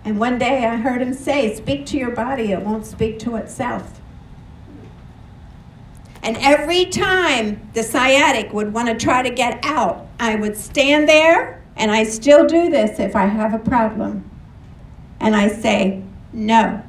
And 0.03 0.19
one 0.19 0.39
day 0.39 0.65
I 0.65 0.77
heard 0.77 1.01
him 1.01 1.13
say, 1.13 1.53
Speak 1.55 1.85
to 1.87 1.97
your 1.97 2.11
body, 2.11 2.51
it 2.51 2.61
won't 2.61 2.85
speak 2.85 3.19
to 3.19 3.35
itself. 3.35 3.99
And 6.23 6.35
every 6.37 6.85
time 6.85 7.69
the 7.73 7.83
sciatic 7.83 8.51
would 8.51 8.73
want 8.73 8.89
to 8.89 8.95
try 8.95 9.21
to 9.21 9.29
get 9.29 9.63
out, 9.63 10.07
I 10.19 10.35
would 10.35 10.57
stand 10.57 11.07
there, 11.07 11.63
and 11.75 11.91
I 11.91 12.03
still 12.03 12.45
do 12.45 12.69
this 12.69 12.99
if 12.99 13.15
I 13.15 13.25
have 13.25 13.53
a 13.53 13.59
problem. 13.59 14.29
And 15.19 15.35
I 15.35 15.47
say, 15.49 16.03
No. 16.33 16.83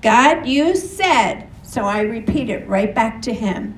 God, 0.00 0.46
you 0.46 0.76
said, 0.76 1.48
so 1.62 1.84
I 1.84 2.00
repeat 2.00 2.48
it 2.50 2.66
right 2.68 2.94
back 2.94 3.20
to 3.22 3.34
Him. 3.34 3.77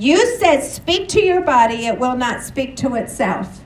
You 0.00 0.38
said, 0.38 0.62
Speak 0.62 1.08
to 1.08 1.20
your 1.20 1.42
body, 1.42 1.84
it 1.84 1.98
will 1.98 2.16
not 2.16 2.42
speak 2.42 2.74
to 2.76 2.94
itself. 2.94 3.60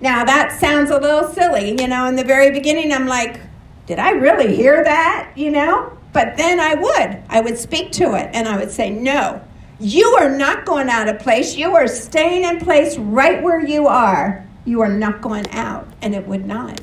Now, 0.00 0.24
that 0.24 0.58
sounds 0.58 0.90
a 0.90 0.98
little 0.98 1.30
silly. 1.30 1.78
You 1.78 1.88
know, 1.88 2.06
in 2.06 2.16
the 2.16 2.24
very 2.24 2.50
beginning, 2.50 2.90
I'm 2.90 3.06
like, 3.06 3.38
Did 3.84 3.98
I 3.98 4.12
really 4.12 4.56
hear 4.56 4.82
that? 4.82 5.30
You 5.36 5.50
know? 5.50 5.92
But 6.14 6.38
then 6.38 6.58
I 6.58 6.74
would. 6.74 7.22
I 7.28 7.42
would 7.42 7.58
speak 7.58 7.92
to 7.92 8.14
it 8.14 8.30
and 8.32 8.48
I 8.48 8.56
would 8.56 8.70
say, 8.70 8.88
No, 8.88 9.42
you 9.78 10.06
are 10.18 10.30
not 10.30 10.64
going 10.64 10.88
out 10.88 11.06
of 11.06 11.18
place. 11.18 11.54
You 11.54 11.74
are 11.74 11.86
staying 11.86 12.44
in 12.44 12.58
place 12.60 12.96
right 12.96 13.42
where 13.42 13.60
you 13.60 13.86
are. 13.86 14.48
You 14.64 14.80
are 14.80 14.88
not 14.88 15.20
going 15.20 15.50
out. 15.50 15.86
And 16.00 16.14
it 16.14 16.26
would 16.26 16.46
not. 16.46 16.80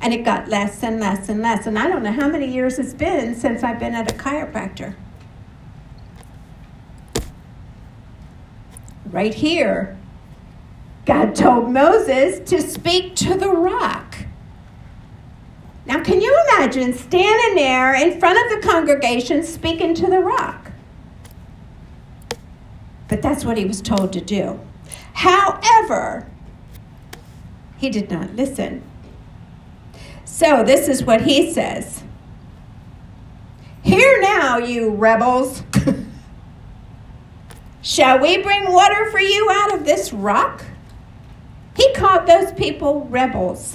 And 0.00 0.14
it 0.14 0.24
got 0.24 0.48
less 0.48 0.82
and 0.82 0.98
less 0.98 1.28
and 1.28 1.42
less. 1.42 1.66
And 1.66 1.78
I 1.78 1.88
don't 1.88 2.02
know 2.02 2.12
how 2.12 2.28
many 2.28 2.50
years 2.50 2.78
it's 2.78 2.94
been 2.94 3.34
since 3.34 3.62
I've 3.62 3.78
been 3.78 3.94
at 3.94 4.10
a 4.10 4.14
chiropractor. 4.14 4.94
Right 9.10 9.34
here, 9.34 9.98
God 11.04 11.34
told 11.34 11.70
Moses 11.70 12.48
to 12.50 12.60
speak 12.60 13.16
to 13.16 13.34
the 13.34 13.48
rock. 13.48 14.16
Now, 15.84 16.02
can 16.04 16.20
you 16.20 16.44
imagine 16.48 16.92
standing 16.92 17.56
there 17.56 17.94
in 17.94 18.20
front 18.20 18.38
of 18.38 18.60
the 18.62 18.68
congregation 18.68 19.42
speaking 19.42 19.94
to 19.96 20.06
the 20.06 20.20
rock? 20.20 20.70
But 23.08 23.22
that's 23.22 23.44
what 23.44 23.58
he 23.58 23.64
was 23.64 23.82
told 23.82 24.12
to 24.12 24.20
do. 24.20 24.60
However, 25.14 26.30
he 27.78 27.90
did 27.90 28.08
not 28.08 28.36
listen. 28.36 28.84
So, 30.24 30.62
this 30.62 30.86
is 30.86 31.02
what 31.02 31.22
he 31.22 31.52
says 31.52 32.04
Hear 33.82 34.20
now, 34.20 34.58
you 34.58 34.90
rebels. 34.90 35.64
Shall 37.82 38.18
we 38.18 38.42
bring 38.42 38.70
water 38.70 39.10
for 39.10 39.20
you 39.20 39.48
out 39.50 39.74
of 39.74 39.84
this 39.84 40.12
rock? 40.12 40.64
He 41.74 41.92
called 41.94 42.26
those 42.26 42.52
people 42.52 43.06
rebels. 43.06 43.74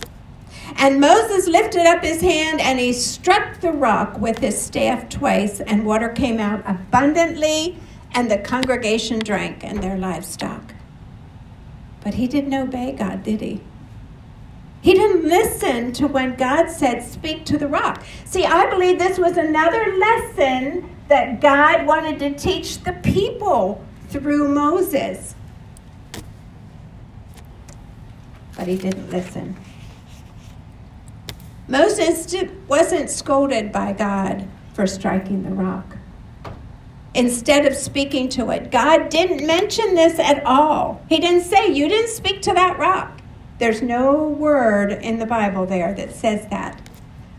And 0.77 0.99
Moses 0.99 1.47
lifted 1.47 1.87
up 1.87 2.03
his 2.03 2.21
hand 2.21 2.61
and 2.61 2.79
he 2.79 2.93
struck 2.93 3.61
the 3.61 3.71
rock 3.71 4.19
with 4.19 4.39
his 4.39 4.61
staff 4.61 5.09
twice, 5.09 5.59
and 5.59 5.85
water 5.85 6.09
came 6.09 6.39
out 6.39 6.61
abundantly, 6.65 7.77
and 8.13 8.29
the 8.29 8.37
congregation 8.37 9.19
drank 9.19 9.63
and 9.63 9.81
their 9.81 9.97
livestock. 9.97 10.75
But 12.03 12.15
he 12.15 12.27
didn't 12.27 12.53
obey 12.53 12.91
God, 12.91 13.23
did 13.23 13.41
he? 13.41 13.61
He 14.81 14.93
didn't 14.93 15.27
listen 15.27 15.93
to 15.93 16.07
when 16.07 16.35
God 16.35 16.69
said, 16.69 17.01
Speak 17.01 17.43
to 17.45 17.57
the 17.57 17.67
rock. 17.67 18.03
See, 18.25 18.45
I 18.45 18.69
believe 18.69 18.99
this 18.99 19.17
was 19.17 19.37
another 19.37 19.97
lesson 19.97 20.95
that 21.07 21.41
God 21.41 21.87
wanted 21.87 22.19
to 22.19 22.35
teach 22.35 22.83
the 22.83 22.93
people 22.93 23.83
through 24.19 24.47
Moses. 24.47 25.35
But 28.57 28.67
he 28.67 28.77
didn't 28.77 29.09
listen. 29.09 29.55
Moses 31.67 32.33
wasn't 32.67 33.09
scolded 33.09 33.71
by 33.71 33.91
God 33.91 34.47
for 34.73 34.87
striking 34.87 35.43
the 35.43 35.49
rock. 35.49 35.97
Instead 37.13 37.65
of 37.65 37.75
speaking 37.75 38.29
to 38.29 38.49
it, 38.51 38.71
God 38.71 39.09
didn't 39.09 39.45
mention 39.45 39.95
this 39.95 40.19
at 40.19 40.45
all. 40.45 41.01
He 41.09 41.19
didn't 41.19 41.43
say, 41.43 41.73
You 41.73 41.87
didn't 41.87 42.09
speak 42.09 42.41
to 42.43 42.53
that 42.53 42.77
rock. 42.77 43.19
There's 43.57 43.81
no 43.81 44.27
word 44.27 44.91
in 44.91 45.17
the 45.17 45.25
Bible 45.25 45.65
there 45.65 45.93
that 45.93 46.13
says 46.13 46.45
that. 46.49 46.81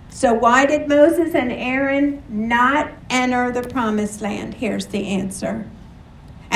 So, 0.08 0.32
why 0.32 0.64
did 0.64 0.88
Moses 0.88 1.34
and 1.34 1.52
Aaron 1.52 2.22
not 2.28 2.90
enter 3.10 3.52
the 3.52 3.68
promised 3.68 4.22
land? 4.22 4.54
Here's 4.54 4.86
the 4.86 5.08
answer. 5.08 5.66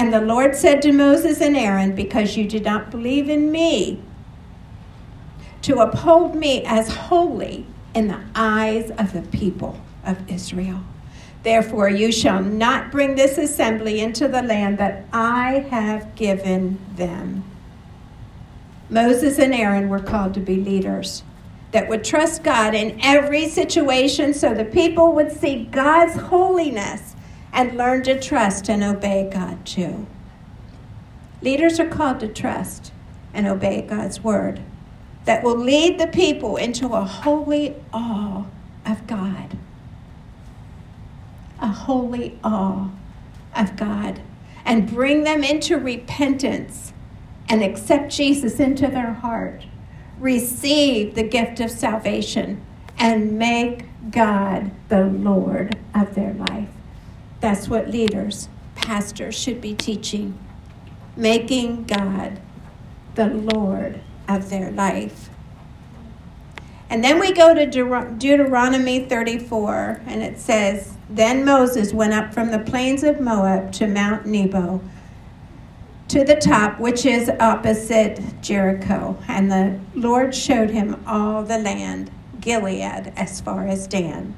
And 0.01 0.15
the 0.15 0.23
Lord 0.23 0.57
said 0.57 0.81
to 0.81 0.93
Moses 0.93 1.43
and 1.43 1.55
Aaron, 1.55 1.95
Because 1.95 2.35
you 2.35 2.49
did 2.49 2.65
not 2.65 2.91
believe 2.91 3.29
in 3.29 3.53
me, 3.53 4.01
to 5.61 5.81
uphold 5.81 6.35
me 6.35 6.65
as 6.65 6.89
holy 6.89 7.67
in 7.93 8.09
the 8.09 8.23
eyes 8.35 8.91
of 8.93 9.13
the 9.13 9.21
people 9.21 9.79
of 10.03 10.27
Israel. 10.31 10.81
Therefore, 11.43 11.91
you 11.91 12.13
shall 12.13 12.43
not 12.43 12.91
bring 12.91 13.15
this 13.15 13.37
assembly 13.37 14.01
into 14.01 14.27
the 14.27 14.41
land 14.41 14.79
that 14.79 15.05
I 15.13 15.67
have 15.69 16.15
given 16.15 16.79
them. 16.97 17.45
Moses 18.89 19.39
and 19.39 19.53
Aaron 19.53 19.91
were 19.91 20.01
called 20.01 20.33
to 20.33 20.41
be 20.41 20.57
leaders 20.57 21.25
that 21.73 21.91
would 21.91 22.05
trust 22.05 22.43
God 22.43 22.75
in 22.75 22.99
every 23.03 23.51
situation 23.51 24.33
so 24.33 24.55
the 24.55 24.65
people 24.65 25.13
would 25.13 25.31
see 25.31 25.67
God's 25.67 26.19
holiness 26.19 27.17
and 27.53 27.77
learn 27.77 28.03
to 28.05 28.21
trust 28.21 28.69
and 28.69 28.83
obey 28.83 29.29
God 29.33 29.65
too. 29.67 30.07
Leaders 31.43 31.81
are 31.81 31.89
called 31.89 32.21
to 32.21 32.29
trust 32.29 32.93
and 33.33 33.47
obey 33.47 33.83
God's 33.83 34.23
word 34.23 34.61
that 35.25 35.43
will 35.43 35.57
lead 35.57 35.99
the 35.99 36.07
people 36.07 36.57
into 36.57 36.89
a 36.89 37.05
holy 37.05 37.77
awe 37.93 38.45
of 38.87 39.07
God. 39.07 39.57
A 41.61 41.69
holy 41.69 42.39
awe 42.43 42.91
of 43.55 43.77
God. 43.77 44.21
And 44.65 44.91
bring 44.91 45.25
them 45.25 45.45
into 45.45 45.77
repentance 45.77 46.93
and 47.49 47.63
accept 47.63 48.13
Jesus 48.13 48.61
into 48.61 48.87
their 48.87 49.13
heart. 49.13 49.65
Receive 50.19 51.15
the 51.15 51.23
gift 51.23 51.61
of 51.61 51.71
salvation 51.71 52.65
and 52.99 53.39
make 53.39 53.85
God 54.11 54.71
the 54.89 55.05
Lord 55.05 55.79
of 55.95 56.15
their 56.15 56.33
life. 56.35 56.69
That's 57.41 57.69
what 57.69 57.91
leaders, 57.91 58.49
pastors 58.75 59.35
should 59.35 59.61
be 59.61 59.75
teaching. 59.75 60.39
Making 61.17 61.85
God 61.85 62.41
the 63.15 63.27
Lord 63.27 64.01
of 64.29 64.51
their 64.51 64.71
life. 64.71 65.31
And 66.91 67.05
then 67.05 67.21
we 67.21 67.33
go 67.33 67.55
to 67.55 67.67
Deuteronomy 67.67 69.05
34, 69.05 70.03
and 70.07 70.23
it 70.23 70.39
says, 70.39 70.95
Then 71.09 71.45
Moses 71.45 71.93
went 71.93 72.13
up 72.13 72.35
from 72.35 72.51
the 72.51 72.59
plains 72.59 73.05
of 73.05 73.21
Moab 73.21 73.73
to 73.75 73.87
Mount 73.87 74.27
Nebo, 74.27 74.81
to 76.09 76.25
the 76.25 76.35
top, 76.35 76.81
which 76.81 77.07
is 77.07 77.31
opposite 77.39 78.21
Jericho. 78.43 79.17
And 79.29 79.53
the 79.53 79.79
Lord 79.95 80.35
showed 80.35 80.71
him 80.71 81.01
all 81.07 81.45
the 81.45 81.59
land, 81.59 82.11
Gilead, 82.41 83.13
as 83.17 83.41
far 83.41 83.69
as 83.69 83.87
Dan. 83.87 84.35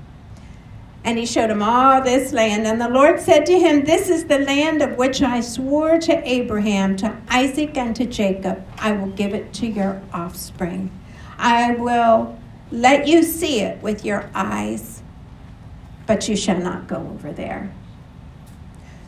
And 1.05 1.19
he 1.19 1.27
showed 1.27 1.51
him 1.51 1.63
all 1.63 2.01
this 2.01 2.33
land. 2.33 2.67
And 2.67 2.81
the 2.81 2.89
Lord 2.89 3.21
said 3.21 3.45
to 3.47 3.59
him, 3.59 3.85
This 3.85 4.09
is 4.09 4.27
the 4.27 4.39
land 4.39 4.83
of 4.83 4.97
which 4.97 5.21
I 5.21 5.41
swore 5.41 5.99
to 5.99 6.29
Abraham, 6.29 6.97
to 6.99 7.17
Isaac, 7.29 7.77
and 7.77 7.95
to 7.97 8.07
Jacob. 8.07 8.65
I 8.79 8.93
will 8.93 9.09
give 9.09 9.35
it 9.35 9.53
to 9.55 9.67
your 9.67 10.01
offspring. 10.13 10.91
I 11.39 11.73
will 11.73 12.39
let 12.71 13.09
you 13.09 13.23
see 13.23 13.61
it 13.61 13.83
with 13.83 14.05
your 14.05 14.31
eyes, 14.35 15.03
but 16.07 16.29
you 16.29 16.37
shall 16.37 16.61
not 16.61 16.87
go 16.87 16.97
over 16.97 17.33
there. 17.33 17.73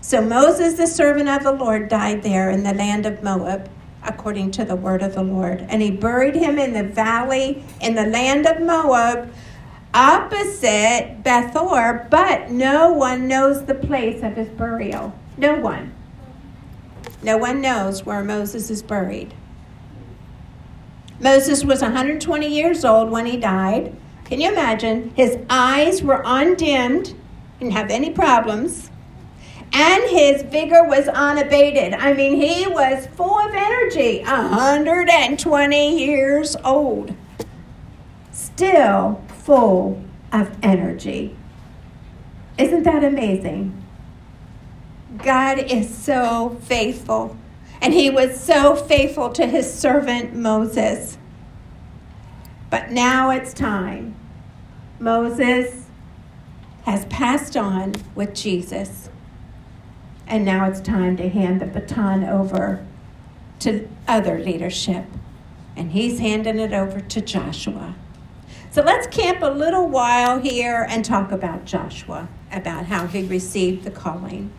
So 0.01 0.21
Moses, 0.21 0.75
the 0.75 0.87
servant 0.87 1.29
of 1.29 1.45
the 1.45 1.53
Lord, 1.53 1.89
died 1.89 2.23
there 2.23 2.51
in 2.51 2.63
the 2.63 2.75
land 2.75 3.07
of 3.07 3.23
Moab, 3.23 3.71
according 4.03 4.51
to 4.51 4.65
the 4.65 4.77
word 4.77 5.01
of 5.01 5.15
the 5.15 5.23
Lord. 5.23 5.65
And 5.69 5.81
he 5.81 5.91
buried 5.91 6.35
him 6.35 6.59
in 6.59 6.75
the 6.75 6.83
valley 6.83 7.65
in 7.81 7.95
the 7.95 8.05
land 8.05 8.47
of 8.47 8.61
Moab 8.61 9.33
opposite 9.95 11.23
Beth-peor, 11.23 12.09
but 12.11 12.51
no 12.51 12.93
one 12.93 13.29
knows 13.29 13.65
the 13.65 13.75
place 13.75 14.23
of 14.23 14.35
his 14.35 14.49
burial. 14.49 15.15
No 15.39 15.55
one. 15.55 15.95
No 17.23 17.39
one 17.39 17.61
knows 17.61 18.05
where 18.05 18.23
Moses 18.23 18.69
is 18.69 18.83
buried. 18.83 19.33
Moses 21.21 21.65
was 21.65 21.81
120 21.81 22.47
years 22.47 22.85
old 22.85 23.11
when 23.11 23.25
he 23.25 23.37
died. 23.37 23.97
Can 24.25 24.41
you 24.41 24.51
imagine? 24.51 25.11
His 25.15 25.39
eyes 25.49 26.03
were 26.03 26.23
undimmed, 26.25 27.15
didn't 27.59 27.73
have 27.73 27.91
any 27.91 28.11
problems, 28.11 28.91
and 29.73 30.05
his 30.11 30.43
vigor 30.43 30.85
was 30.85 31.09
unabated. 31.09 31.95
I 31.95 32.13
mean, 32.15 32.41
he 32.41 32.67
was 32.67 33.07
full 33.07 33.39
of 33.39 33.55
energy, 33.55 34.23
120 34.25 36.05
years 36.05 36.57
old. 36.65 37.15
Still 38.35 39.23
full 39.29 40.03
of 40.33 40.51
energy. 40.61 41.37
Isn't 42.59 42.83
that 42.83 43.05
amazing? 43.05 43.81
God 45.19 45.59
is 45.59 45.97
so 45.97 46.59
faithful. 46.63 47.37
And 47.81 47.95
he 47.95 48.11
was 48.11 48.41
so 48.41 48.75
faithful 48.75 49.31
to 49.31 49.47
his 49.47 49.73
servant 49.73 50.35
Moses. 50.35 51.17
But 52.71 52.91
now 52.91 53.31
it's 53.31 53.55
time. 53.55 54.17
Moses 54.99 55.87
has 56.87 57.05
passed 57.05 57.57
on 57.57 57.95
with 58.17 58.35
Jesus. 58.35 59.11
And 60.27 60.45
now 60.45 60.69
it's 60.69 60.81
time 60.81 61.17
to 61.19 61.29
hand 61.29 61.61
the 61.61 61.67
baton 61.67 62.25
over 62.25 62.85
to 63.61 63.89
other 64.09 64.41
leadership. 64.41 65.05
And 65.77 65.93
he's 65.93 66.19
handing 66.19 66.59
it 66.59 66.73
over 66.73 67.01
to 67.01 67.21
Joshua. 67.21 67.95
So 68.75 68.83
let's 68.83 69.07
camp 69.07 69.41
a 69.41 69.47
little 69.47 69.89
while 69.89 70.41
here 70.41 70.85
and 70.91 71.05
talk 71.05 71.31
about 71.31 71.65
Joshua, 71.65 72.27
about 72.51 72.87
how 72.87 73.07
he 73.07 73.23
received 73.23 73.85
the 73.85 73.93
calling. 73.93 74.53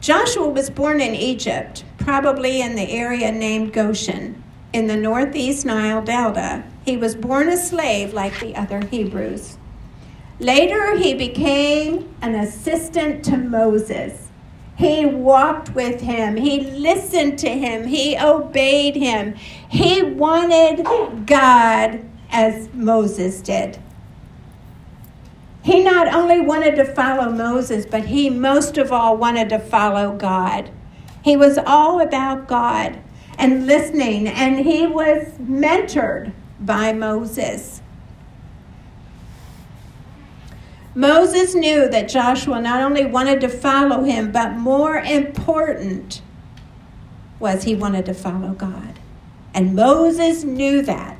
Joshua 0.00 0.48
was 0.48 0.68
born 0.68 1.00
in 1.00 1.14
Egypt, 1.14 1.84
probably 1.96 2.60
in 2.60 2.74
the 2.74 2.90
area 2.90 3.30
named 3.30 3.72
Goshen, 3.72 4.42
in 4.72 4.88
the 4.88 4.96
northeast 4.96 5.64
Nile 5.64 6.02
Delta. 6.02 6.64
He 6.84 6.96
was 6.96 7.14
born 7.14 7.48
a 7.50 7.56
slave 7.56 8.12
like 8.12 8.40
the 8.40 8.56
other 8.56 8.84
Hebrews. 8.84 9.58
Later, 10.40 10.96
he 10.96 11.14
became 11.14 12.12
an 12.20 12.34
assistant 12.34 13.24
to 13.26 13.36
Moses. 13.36 14.26
He 14.76 15.06
walked 15.06 15.72
with 15.76 16.00
him. 16.00 16.34
He 16.36 16.62
listened 16.62 17.38
to 17.38 17.48
him. 17.48 17.86
He 17.86 18.18
obeyed 18.18 18.96
him. 18.96 19.36
He 19.68 20.02
wanted 20.02 20.84
God 21.26 22.05
as 22.30 22.68
Moses 22.72 23.40
did. 23.40 23.78
He 25.62 25.82
not 25.82 26.14
only 26.14 26.40
wanted 26.40 26.76
to 26.76 26.84
follow 26.84 27.30
Moses, 27.30 27.86
but 27.86 28.04
he 28.04 28.30
most 28.30 28.78
of 28.78 28.92
all 28.92 29.16
wanted 29.16 29.48
to 29.48 29.58
follow 29.58 30.16
God. 30.16 30.70
He 31.22 31.36
was 31.36 31.58
all 31.58 32.00
about 32.00 32.46
God 32.46 33.00
and 33.36 33.66
listening, 33.66 34.28
and 34.28 34.60
he 34.60 34.86
was 34.86 35.26
mentored 35.40 36.32
by 36.60 36.92
Moses. 36.92 37.82
Moses 40.94 41.54
knew 41.54 41.88
that 41.88 42.08
Joshua 42.08 42.60
not 42.60 42.80
only 42.80 43.04
wanted 43.04 43.40
to 43.42 43.48
follow 43.48 44.02
him, 44.02 44.32
but 44.32 44.52
more 44.52 44.96
important 44.98 46.22
was 47.38 47.64
he 47.64 47.74
wanted 47.74 48.06
to 48.06 48.14
follow 48.14 48.52
God. 48.52 48.98
And 49.52 49.74
Moses 49.74 50.44
knew 50.44 50.80
that. 50.82 51.15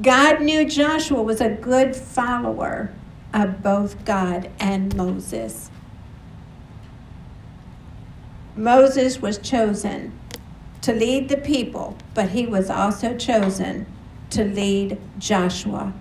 God 0.00 0.40
knew 0.40 0.64
Joshua 0.64 1.22
was 1.22 1.40
a 1.40 1.50
good 1.50 1.94
follower 1.94 2.92
of 3.34 3.62
both 3.62 4.04
God 4.04 4.50
and 4.58 4.94
Moses. 4.96 5.70
Moses 8.56 9.20
was 9.20 9.38
chosen 9.38 10.18
to 10.82 10.92
lead 10.92 11.28
the 11.28 11.36
people, 11.36 11.96
but 12.14 12.30
he 12.30 12.46
was 12.46 12.70
also 12.70 13.16
chosen 13.16 13.86
to 14.30 14.44
lead 14.44 14.98
Joshua, 15.18 15.92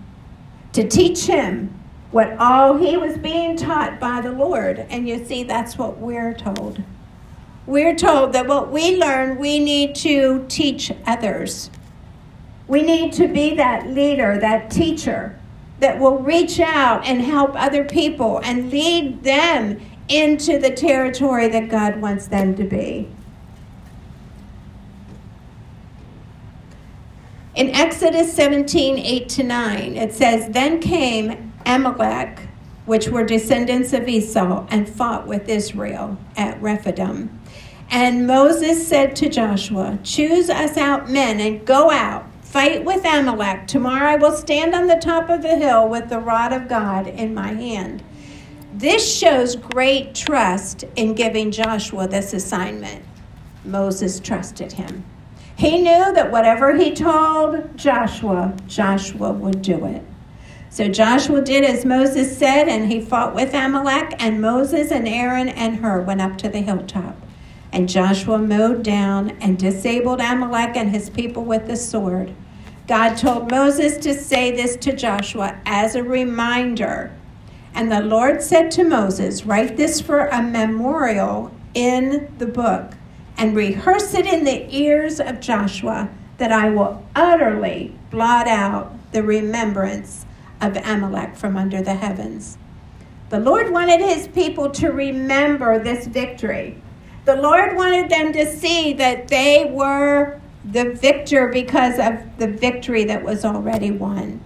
to 0.73 0.87
teach 0.87 1.25
him 1.25 1.77
what 2.11 2.35
all 2.37 2.77
he 2.77 2.97
was 2.97 3.17
being 3.17 3.55
taught 3.55 3.99
by 3.99 4.21
the 4.21 4.31
Lord. 4.31 4.79
And 4.89 5.07
you 5.07 5.23
see, 5.25 5.43
that's 5.43 5.77
what 5.77 5.97
we're 5.97 6.33
told. 6.33 6.81
We're 7.65 7.95
told 7.95 8.33
that 8.33 8.47
what 8.47 8.71
we 8.71 8.97
learn, 8.97 9.37
we 9.37 9.59
need 9.59 9.95
to 9.95 10.45
teach 10.49 10.91
others. 11.05 11.69
We 12.71 12.83
need 12.83 13.11
to 13.15 13.27
be 13.27 13.55
that 13.55 13.89
leader, 13.89 14.37
that 14.37 14.71
teacher 14.71 15.37
that 15.81 15.99
will 15.99 16.19
reach 16.19 16.57
out 16.57 17.05
and 17.05 17.21
help 17.21 17.51
other 17.53 17.83
people 17.83 18.39
and 18.45 18.71
lead 18.71 19.25
them 19.25 19.81
into 20.07 20.57
the 20.57 20.69
territory 20.69 21.49
that 21.49 21.67
God 21.67 21.99
wants 21.99 22.27
them 22.27 22.55
to 22.55 22.63
be. 22.63 23.09
In 27.55 27.71
Exodus 27.71 28.33
17, 28.33 28.97
8 28.99 29.27
to 29.27 29.43
9, 29.43 29.97
it 29.97 30.13
says, 30.13 30.47
Then 30.53 30.79
came 30.79 31.51
Amalek, 31.65 32.47
which 32.85 33.09
were 33.09 33.25
descendants 33.25 33.91
of 33.91 34.07
Esau, 34.07 34.65
and 34.69 34.87
fought 34.87 35.27
with 35.27 35.49
Israel 35.49 36.17
at 36.37 36.61
Rephidim. 36.61 37.37
And 37.89 38.25
Moses 38.25 38.87
said 38.87 39.17
to 39.17 39.27
Joshua, 39.27 39.99
Choose 40.05 40.49
us 40.49 40.77
out 40.77 41.09
men 41.09 41.41
and 41.41 41.67
go 41.67 41.91
out 41.91 42.30
Fight 42.51 42.83
with 42.83 43.05
Amalek. 43.05 43.65
Tomorrow 43.67 44.09
I 44.09 44.15
will 44.17 44.33
stand 44.33 44.75
on 44.75 44.87
the 44.87 44.97
top 44.97 45.29
of 45.29 45.41
the 45.41 45.55
hill 45.55 45.87
with 45.87 46.09
the 46.09 46.19
rod 46.19 46.51
of 46.51 46.67
God 46.67 47.07
in 47.07 47.33
my 47.33 47.53
hand. 47.53 48.03
This 48.73 49.17
shows 49.17 49.55
great 49.55 50.13
trust 50.13 50.83
in 50.97 51.13
giving 51.13 51.51
Joshua 51.51 52.09
this 52.09 52.33
assignment. 52.33 53.05
Moses 53.63 54.19
trusted 54.19 54.73
him. 54.73 55.05
He 55.55 55.77
knew 55.77 56.11
that 56.11 56.29
whatever 56.29 56.75
he 56.75 56.93
told 56.93 57.77
Joshua, 57.77 58.53
Joshua 58.67 59.31
would 59.31 59.61
do 59.61 59.85
it. 59.85 60.03
So 60.69 60.89
Joshua 60.89 61.41
did 61.41 61.63
as 61.63 61.85
Moses 61.85 62.37
said, 62.37 62.67
and 62.67 62.91
he 62.91 62.99
fought 62.99 63.33
with 63.33 63.53
Amalek, 63.53 64.15
and 64.19 64.41
Moses 64.41 64.91
and 64.91 65.07
Aaron 65.07 65.47
and 65.47 65.77
Hur 65.77 66.01
went 66.01 66.19
up 66.19 66.37
to 66.39 66.49
the 66.49 66.59
hilltop. 66.59 67.15
And 67.73 67.87
Joshua 67.87 68.37
mowed 68.37 68.83
down 68.83 69.31
and 69.41 69.57
disabled 69.57 70.19
Amalek 70.19 70.75
and 70.75 70.89
his 70.89 71.09
people 71.09 71.43
with 71.43 71.67
the 71.67 71.77
sword. 71.77 72.33
God 72.87 73.15
told 73.15 73.51
Moses 73.51 73.97
to 73.99 74.13
say 74.13 74.51
this 74.51 74.75
to 74.77 74.95
Joshua 74.95 75.59
as 75.65 75.95
a 75.95 76.03
reminder. 76.03 77.15
And 77.73 77.91
the 77.91 78.01
Lord 78.01 78.41
said 78.41 78.71
to 78.71 78.83
Moses, 78.83 79.45
Write 79.45 79.77
this 79.77 80.01
for 80.01 80.27
a 80.27 80.41
memorial 80.41 81.51
in 81.73 82.33
the 82.37 82.45
book 82.45 82.93
and 83.37 83.55
rehearse 83.55 84.13
it 84.13 84.25
in 84.25 84.43
the 84.43 84.67
ears 84.75 85.19
of 85.19 85.39
Joshua, 85.39 86.09
that 86.37 86.51
I 86.51 86.69
will 86.69 87.05
utterly 87.15 87.95
blot 88.09 88.47
out 88.47 88.93
the 89.13 89.23
remembrance 89.23 90.25
of 90.59 90.77
Amalek 90.77 91.35
from 91.35 91.57
under 91.57 91.81
the 91.81 91.95
heavens. 91.95 92.57
The 93.29 93.39
Lord 93.39 93.71
wanted 93.71 94.01
his 94.01 94.27
people 94.27 94.69
to 94.71 94.89
remember 94.89 95.79
this 95.79 96.07
victory. 96.07 96.81
The 97.25 97.35
Lord 97.35 97.75
wanted 97.75 98.09
them 98.09 98.33
to 98.33 98.45
see 98.45 98.93
that 98.93 99.27
they 99.27 99.69
were 99.71 100.41
the 100.65 100.93
victor 100.93 101.49
because 101.49 101.99
of 101.99 102.37
the 102.37 102.47
victory 102.47 103.03
that 103.05 103.23
was 103.23 103.45
already 103.45 103.91
won. 103.91 104.41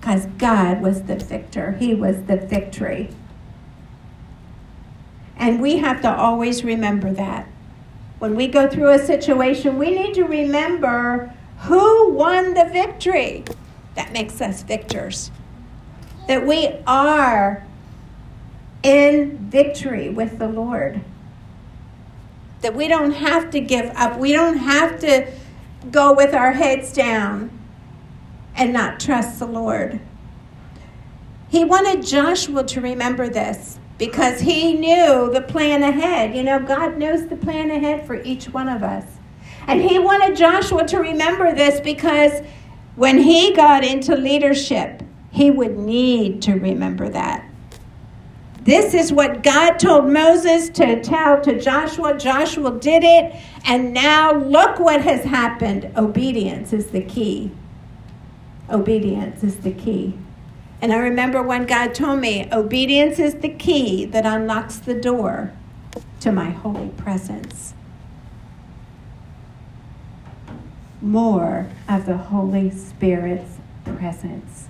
Because 0.00 0.26
God 0.38 0.82
was 0.82 1.02
the 1.02 1.16
victor, 1.16 1.72
He 1.72 1.94
was 1.94 2.24
the 2.24 2.36
victory. 2.36 3.10
And 5.36 5.60
we 5.60 5.76
have 5.78 6.00
to 6.02 6.14
always 6.14 6.64
remember 6.64 7.12
that. 7.12 7.46
When 8.18 8.34
we 8.34 8.48
go 8.48 8.68
through 8.68 8.90
a 8.90 8.98
situation, 8.98 9.78
we 9.78 9.90
need 9.90 10.14
to 10.14 10.24
remember 10.24 11.32
who 11.60 12.10
won 12.10 12.54
the 12.54 12.64
victory. 12.64 13.44
That 13.94 14.12
makes 14.12 14.40
us 14.40 14.62
victors. 14.62 15.30
That 16.26 16.46
we 16.46 16.76
are 16.86 17.64
in 18.82 19.38
victory 19.50 20.08
with 20.08 20.38
the 20.38 20.48
Lord. 20.48 21.02
That 22.62 22.74
we 22.74 22.88
don't 22.88 23.12
have 23.12 23.50
to 23.50 23.60
give 23.60 23.90
up. 23.94 24.18
We 24.18 24.32
don't 24.32 24.56
have 24.56 24.98
to 25.00 25.30
go 25.90 26.12
with 26.12 26.34
our 26.34 26.52
heads 26.52 26.92
down 26.92 27.50
and 28.56 28.72
not 28.72 28.98
trust 28.98 29.38
the 29.38 29.46
Lord. 29.46 30.00
He 31.48 31.64
wanted 31.64 32.04
Joshua 32.04 32.64
to 32.64 32.80
remember 32.80 33.28
this 33.28 33.78
because 33.98 34.40
he 34.40 34.74
knew 34.74 35.30
the 35.32 35.44
plan 35.46 35.82
ahead. 35.82 36.34
You 36.34 36.42
know, 36.42 36.58
God 36.58 36.98
knows 36.98 37.28
the 37.28 37.36
plan 37.36 37.70
ahead 37.70 38.06
for 38.06 38.20
each 38.22 38.46
one 38.46 38.68
of 38.68 38.82
us. 38.82 39.04
And 39.66 39.80
he 39.80 39.98
wanted 39.98 40.36
Joshua 40.36 40.86
to 40.88 40.98
remember 40.98 41.54
this 41.54 41.80
because 41.80 42.42
when 42.94 43.18
he 43.18 43.52
got 43.54 43.84
into 43.84 44.16
leadership, 44.16 45.02
he 45.30 45.50
would 45.50 45.76
need 45.76 46.42
to 46.42 46.54
remember 46.54 47.08
that. 47.08 47.45
This 48.66 48.94
is 48.94 49.12
what 49.12 49.44
God 49.44 49.78
told 49.78 50.08
Moses 50.08 50.68
to 50.70 51.00
tell 51.00 51.40
to 51.42 51.60
Joshua. 51.60 52.18
Joshua 52.18 52.76
did 52.80 53.04
it, 53.04 53.40
and 53.64 53.94
now 53.94 54.34
look 54.34 54.80
what 54.80 55.02
has 55.02 55.22
happened. 55.22 55.88
Obedience 55.96 56.72
is 56.72 56.86
the 56.86 57.02
key. 57.02 57.52
Obedience 58.68 59.44
is 59.44 59.58
the 59.58 59.70
key. 59.70 60.18
And 60.82 60.92
I 60.92 60.96
remember 60.96 61.44
when 61.44 61.64
God 61.64 61.94
told 61.94 62.18
me, 62.18 62.48
obedience 62.52 63.20
is 63.20 63.36
the 63.36 63.50
key 63.50 64.04
that 64.06 64.26
unlocks 64.26 64.78
the 64.78 65.00
door 65.00 65.52
to 66.20 66.32
my 66.32 66.50
holy 66.50 66.88
presence. 66.88 67.72
More 71.00 71.68
of 71.88 72.06
the 72.06 72.16
Holy 72.16 72.72
Spirit's 72.72 73.58
presence. 73.84 74.65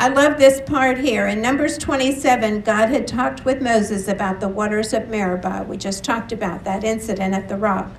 I 0.00 0.06
love 0.06 0.38
this 0.38 0.60
part 0.60 0.98
here. 0.98 1.26
In 1.26 1.42
Numbers 1.42 1.76
27, 1.76 2.60
God 2.60 2.88
had 2.88 3.08
talked 3.08 3.44
with 3.44 3.60
Moses 3.60 4.06
about 4.06 4.38
the 4.38 4.46
waters 4.46 4.92
of 4.92 5.08
Meribah. 5.08 5.66
We 5.68 5.76
just 5.76 6.04
talked 6.04 6.30
about 6.30 6.62
that 6.62 6.84
incident 6.84 7.34
at 7.34 7.48
the 7.48 7.56
rock. 7.56 7.90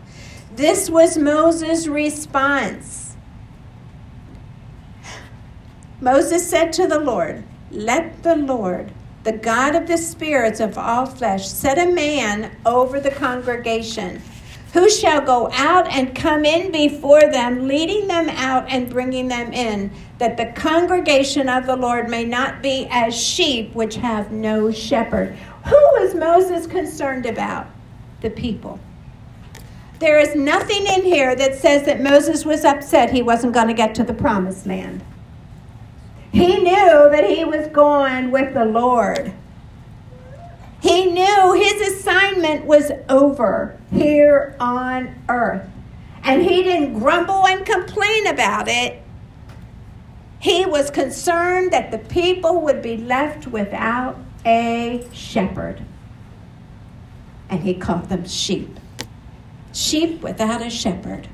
This 0.55 0.89
was 0.89 1.17
Moses' 1.17 1.87
response. 1.87 3.17
Moses 5.99 6.49
said 6.49 6.71
to 6.73 6.87
the 6.87 6.99
Lord, 6.99 7.43
Let 7.69 8.23
the 8.23 8.37
Lord, 8.37 8.93
the 9.25 9.33
God 9.33 9.75
of 9.75 9.85
the 9.85 9.97
spirits 9.97 10.61
of 10.61 10.77
all 10.77 11.05
flesh, 11.05 11.49
set 11.49 11.77
a 11.77 11.91
man 11.91 12.55
over 12.65 13.01
the 13.01 13.11
congregation 13.11 14.21
who 14.73 14.89
shall 14.89 15.21
go 15.21 15.49
out 15.53 15.87
and 15.87 16.15
come 16.15 16.45
in 16.45 16.71
before 16.71 17.21
them, 17.21 17.67
leading 17.67 18.07
them 18.07 18.29
out 18.29 18.65
and 18.69 18.89
bringing 18.89 19.27
them 19.27 19.51
in, 19.51 19.91
that 20.19 20.37
the 20.37 20.45
congregation 20.59 21.49
of 21.49 21.65
the 21.65 21.75
Lord 21.75 22.09
may 22.09 22.23
not 22.23 22.61
be 22.61 22.87
as 22.91 23.19
sheep 23.19 23.73
which 23.73 23.95
have 23.95 24.31
no 24.31 24.71
shepherd. 24.71 25.35
Who 25.65 25.75
was 25.99 26.13
Moses 26.13 26.67
concerned 26.67 27.25
about? 27.25 27.67
The 28.21 28.29
people. 28.29 28.79
There 29.99 30.19
is 30.19 30.35
nothing 30.35 30.85
in 30.85 31.03
here 31.03 31.35
that 31.35 31.55
says 31.55 31.85
that 31.85 32.01
Moses 32.01 32.45
was 32.45 32.63
upset 32.63 33.11
he 33.11 33.21
wasn't 33.21 33.53
going 33.53 33.67
to 33.67 33.73
get 33.73 33.95
to 33.95 34.03
the 34.03 34.13
promised 34.13 34.65
land. 34.65 35.03
He 36.31 36.57
knew 36.57 37.09
that 37.09 37.25
he 37.27 37.43
was 37.43 37.67
going 37.67 38.31
with 38.31 38.53
the 38.53 38.65
Lord. 38.65 39.33
He 40.81 41.11
knew 41.11 41.53
his 41.53 41.93
assignment 41.93 42.65
was 42.65 42.91
over 43.09 43.77
here 43.91 44.55
on 44.59 45.15
earth. 45.27 45.67
And 46.23 46.41
he 46.43 46.63
didn't 46.63 46.99
grumble 46.99 47.45
and 47.45 47.65
complain 47.65 48.27
about 48.27 48.67
it. 48.67 49.01
He 50.39 50.65
was 50.65 50.89
concerned 50.89 51.71
that 51.71 51.91
the 51.91 51.97
people 51.97 52.61
would 52.61 52.81
be 52.81 52.97
left 52.97 53.47
without 53.47 54.17
a 54.45 55.05
shepherd. 55.11 55.83
And 57.49 57.61
he 57.61 57.73
called 57.73 58.07
them 58.09 58.25
sheep. 58.25 58.79
Sheep 59.73 60.21
without 60.21 60.61
a 60.61 60.69
shepherd. 60.69 61.27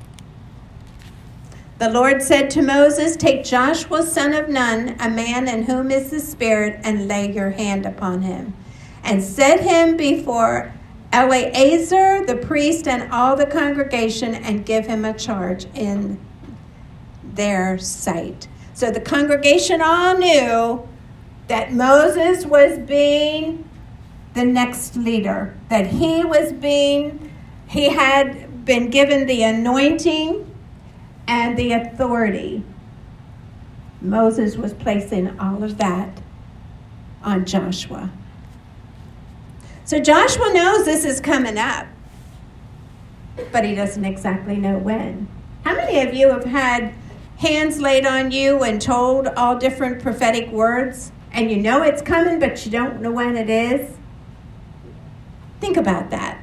The 1.78 1.90
Lord 1.90 2.22
said 2.22 2.48
to 2.50 2.62
Moses, 2.62 3.16
Take 3.16 3.44
Joshua, 3.44 4.02
son 4.02 4.32
of 4.32 4.48
Nun, 4.48 4.96
a 4.98 5.10
man 5.10 5.46
in 5.46 5.64
whom 5.64 5.90
is 5.90 6.10
the 6.10 6.20
Spirit, 6.20 6.80
and 6.82 7.06
lay 7.06 7.30
your 7.30 7.50
hand 7.50 7.84
upon 7.84 8.22
him 8.22 8.54
and 9.06 9.22
set 9.22 9.60
him 9.60 9.96
before 9.96 10.72
Eleazar 11.12 12.26
the 12.26 12.36
priest 12.36 12.88
and 12.88 13.10
all 13.12 13.36
the 13.36 13.46
congregation 13.46 14.34
and 14.34 14.66
give 14.66 14.86
him 14.86 15.04
a 15.04 15.14
charge 15.14 15.66
in 15.74 16.20
their 17.22 17.78
sight. 17.78 18.48
So 18.74 18.90
the 18.90 19.00
congregation 19.00 19.80
all 19.80 20.18
knew 20.18 20.86
that 21.46 21.72
Moses 21.72 22.44
was 22.44 22.78
being 22.80 23.68
the 24.34 24.44
next 24.44 24.96
leader, 24.96 25.56
that 25.68 25.86
he 25.86 26.24
was 26.24 26.52
being, 26.52 27.32
he 27.68 27.88
had 27.88 28.64
been 28.64 28.90
given 28.90 29.26
the 29.26 29.44
anointing 29.44 30.52
and 31.28 31.56
the 31.56 31.72
authority. 31.72 32.64
Moses 34.00 34.56
was 34.56 34.74
placing 34.74 35.38
all 35.38 35.62
of 35.62 35.78
that 35.78 36.20
on 37.22 37.46
Joshua. 37.46 38.10
So 39.86 40.00
Joshua 40.00 40.52
knows 40.52 40.84
this 40.84 41.04
is 41.04 41.20
coming 41.20 41.56
up, 41.56 41.86
but 43.52 43.64
he 43.64 43.76
doesn't 43.76 44.04
exactly 44.04 44.56
know 44.56 44.78
when. 44.78 45.28
How 45.64 45.76
many 45.76 46.00
of 46.00 46.12
you 46.12 46.28
have 46.30 46.42
had 46.42 46.92
hands 47.38 47.80
laid 47.80 48.04
on 48.04 48.32
you 48.32 48.64
and 48.64 48.82
told 48.82 49.28
all 49.28 49.56
different 49.56 50.02
prophetic 50.02 50.50
words, 50.50 51.12
and 51.30 51.52
you 51.52 51.58
know 51.58 51.82
it's 51.82 52.02
coming, 52.02 52.40
but 52.40 52.66
you 52.66 52.72
don't 52.72 53.00
know 53.00 53.12
when 53.12 53.36
it 53.36 53.48
is? 53.48 53.96
Think 55.60 55.76
about 55.76 56.10
that. 56.10 56.42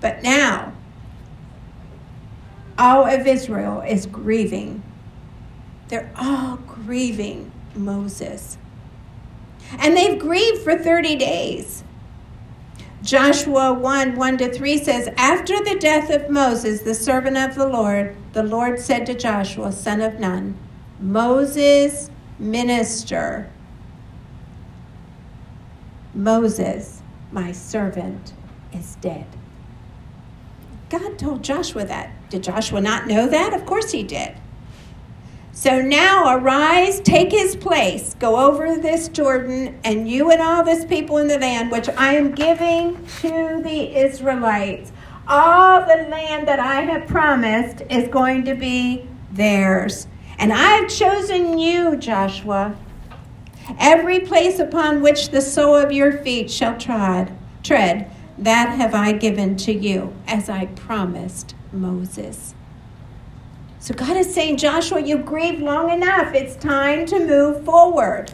But 0.00 0.24
now, 0.24 0.72
all 2.76 3.06
of 3.06 3.28
Israel 3.28 3.80
is 3.82 4.06
grieving. 4.06 4.82
They're 5.86 6.10
all 6.16 6.56
grieving 6.56 7.52
Moses. 7.76 8.58
And 9.78 9.96
they've 9.96 10.18
grieved 10.18 10.62
for 10.62 10.76
30 10.76 11.16
days. 11.16 11.84
Joshua 13.02 13.72
1 13.72 14.16
1 14.16 14.38
to 14.38 14.52
3 14.52 14.78
says, 14.78 15.08
After 15.16 15.62
the 15.62 15.76
death 15.78 16.10
of 16.10 16.28
Moses, 16.28 16.82
the 16.82 16.94
servant 16.94 17.36
of 17.36 17.54
the 17.54 17.68
Lord, 17.68 18.16
the 18.32 18.42
Lord 18.42 18.80
said 18.80 19.06
to 19.06 19.14
Joshua, 19.14 19.70
son 19.70 20.00
of 20.00 20.18
Nun, 20.18 20.56
Moses, 20.98 22.10
minister, 22.38 23.50
Moses, 26.14 27.02
my 27.30 27.52
servant, 27.52 28.32
is 28.72 28.96
dead. 28.96 29.26
God 30.88 31.18
told 31.18 31.44
Joshua 31.44 31.84
that. 31.84 32.10
Did 32.30 32.42
Joshua 32.42 32.80
not 32.80 33.06
know 33.06 33.28
that? 33.28 33.52
Of 33.52 33.66
course 33.66 33.92
he 33.92 34.02
did. 34.02 34.34
So 35.56 35.80
now 35.80 36.36
arise, 36.36 37.00
take 37.00 37.32
his 37.32 37.56
place, 37.56 38.14
go 38.18 38.36
over 38.36 38.76
this 38.76 39.08
Jordan, 39.08 39.80
and 39.84 40.06
you 40.06 40.30
and 40.30 40.42
all 40.42 40.62
this 40.62 40.84
people 40.84 41.16
in 41.16 41.28
the 41.28 41.38
land 41.38 41.70
which 41.70 41.88
I 41.88 42.14
am 42.14 42.32
giving 42.32 43.02
to 43.22 43.62
the 43.64 43.96
Israelites. 43.96 44.92
All 45.26 45.80
the 45.80 46.08
land 46.10 46.46
that 46.46 46.60
I 46.60 46.82
have 46.82 47.08
promised 47.08 47.80
is 47.88 48.06
going 48.08 48.44
to 48.44 48.54
be 48.54 49.08
theirs. 49.32 50.06
And 50.36 50.52
I've 50.52 50.90
chosen 50.90 51.56
you, 51.56 51.96
Joshua. 51.96 52.76
Every 53.78 54.20
place 54.20 54.58
upon 54.58 55.00
which 55.00 55.30
the 55.30 55.40
sole 55.40 55.74
of 55.74 55.90
your 55.90 56.18
feet 56.18 56.50
shall 56.50 56.76
trod, 56.76 57.32
tread, 57.62 58.10
that 58.36 58.76
have 58.76 58.94
I 58.94 59.12
given 59.12 59.56
to 59.56 59.72
you, 59.72 60.14
as 60.26 60.50
I 60.50 60.66
promised 60.66 61.54
Moses. 61.72 62.55
So 63.86 63.94
God 63.94 64.16
is 64.16 64.34
saying, 64.34 64.56
Joshua, 64.56 65.00
you've 65.00 65.24
grieved 65.24 65.62
long 65.62 65.90
enough. 65.90 66.34
It's 66.34 66.56
time 66.56 67.06
to 67.06 67.24
move 67.24 67.64
forward. 67.64 68.32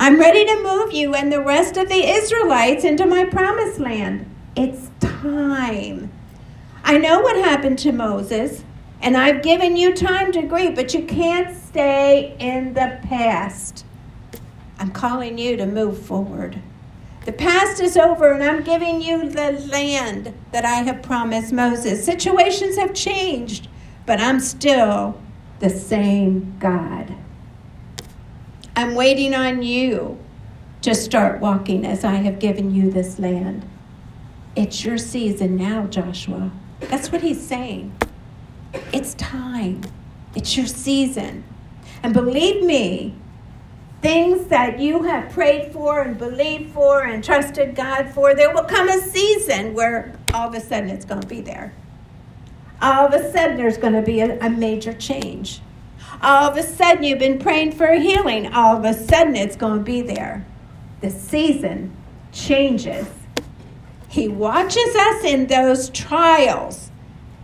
I'm 0.00 0.18
ready 0.18 0.46
to 0.46 0.62
move 0.62 0.94
you 0.94 1.14
and 1.14 1.30
the 1.30 1.42
rest 1.42 1.76
of 1.76 1.90
the 1.90 2.08
Israelites 2.08 2.82
into 2.82 3.04
my 3.04 3.26
promised 3.26 3.78
land. 3.78 4.34
It's 4.56 4.88
time. 4.98 6.10
I 6.84 6.96
know 6.96 7.20
what 7.20 7.36
happened 7.36 7.78
to 7.80 7.92
Moses, 7.92 8.64
and 9.02 9.14
I've 9.14 9.42
given 9.42 9.76
you 9.76 9.92
time 9.92 10.32
to 10.32 10.40
grieve, 10.40 10.74
but 10.74 10.94
you 10.94 11.04
can't 11.04 11.54
stay 11.54 12.34
in 12.38 12.72
the 12.72 12.98
past. 13.02 13.84
I'm 14.78 14.90
calling 14.90 15.36
you 15.36 15.58
to 15.58 15.66
move 15.66 15.98
forward. 15.98 16.62
The 17.26 17.32
past 17.32 17.82
is 17.82 17.98
over, 17.98 18.32
and 18.32 18.42
I'm 18.42 18.62
giving 18.62 19.02
you 19.02 19.28
the 19.28 19.52
land 19.70 20.32
that 20.52 20.64
I 20.64 20.76
have 20.76 21.02
promised 21.02 21.52
Moses. 21.52 22.02
Situations 22.02 22.78
have 22.78 22.94
changed 22.94 23.68
but 24.06 24.20
I'm 24.20 24.38
still 24.38 25.20
the 25.58 25.68
same 25.68 26.56
God. 26.60 27.12
I'm 28.76 28.94
waiting 28.94 29.34
on 29.34 29.62
you 29.62 30.18
to 30.82 30.94
start 30.94 31.40
walking 31.40 31.84
as 31.84 32.04
I 32.04 32.14
have 32.14 32.38
given 32.38 32.72
you 32.72 32.90
this 32.90 33.18
land. 33.18 33.68
It's 34.54 34.84
your 34.84 34.96
season 34.96 35.56
now, 35.56 35.86
Joshua. 35.86 36.52
That's 36.80 37.10
what 37.10 37.20
he's 37.20 37.44
saying. 37.44 37.96
It's 38.92 39.14
time. 39.14 39.82
It's 40.34 40.56
your 40.56 40.66
season. 40.66 41.42
And 42.02 42.14
believe 42.14 42.62
me, 42.62 43.14
things 44.02 44.46
that 44.48 44.78
you 44.78 45.02
have 45.02 45.32
prayed 45.32 45.72
for 45.72 46.02
and 46.02 46.16
believed 46.16 46.72
for 46.72 47.02
and 47.02 47.24
trusted 47.24 47.74
God 47.74 48.10
for, 48.10 48.34
there 48.34 48.54
will 48.54 48.64
come 48.64 48.88
a 48.88 49.00
season 49.00 49.74
where 49.74 50.16
all 50.32 50.48
of 50.48 50.54
a 50.54 50.60
sudden 50.60 50.90
it's 50.90 51.04
going 51.04 51.22
to 51.22 51.26
be 51.26 51.40
there 51.40 51.72
all 52.80 53.06
of 53.06 53.12
a 53.14 53.32
sudden 53.32 53.56
there's 53.56 53.78
going 53.78 53.94
to 53.94 54.02
be 54.02 54.20
a, 54.20 54.38
a, 54.40 54.50
major 54.50 54.92
change. 54.92 55.60
All 56.22 56.50
of 56.50 56.56
a 56.56 56.62
sudden 56.62 57.04
you've 57.04 57.18
been 57.18 57.38
praying 57.38 57.72
for 57.72 57.92
healing. 57.94 58.52
All 58.52 58.76
of 58.76 58.84
a 58.84 58.92
sudden 58.92 59.36
it's 59.36 59.56
going 59.56 59.78
to 59.78 59.84
be 59.84 60.02
there. 60.02 60.46
The 61.00 61.10
season 61.10 61.96
changes. 62.32 63.06
He 64.08 64.28
watches 64.28 64.94
us 64.94 65.24
in 65.24 65.46
those 65.46 65.90
trials 65.90 66.90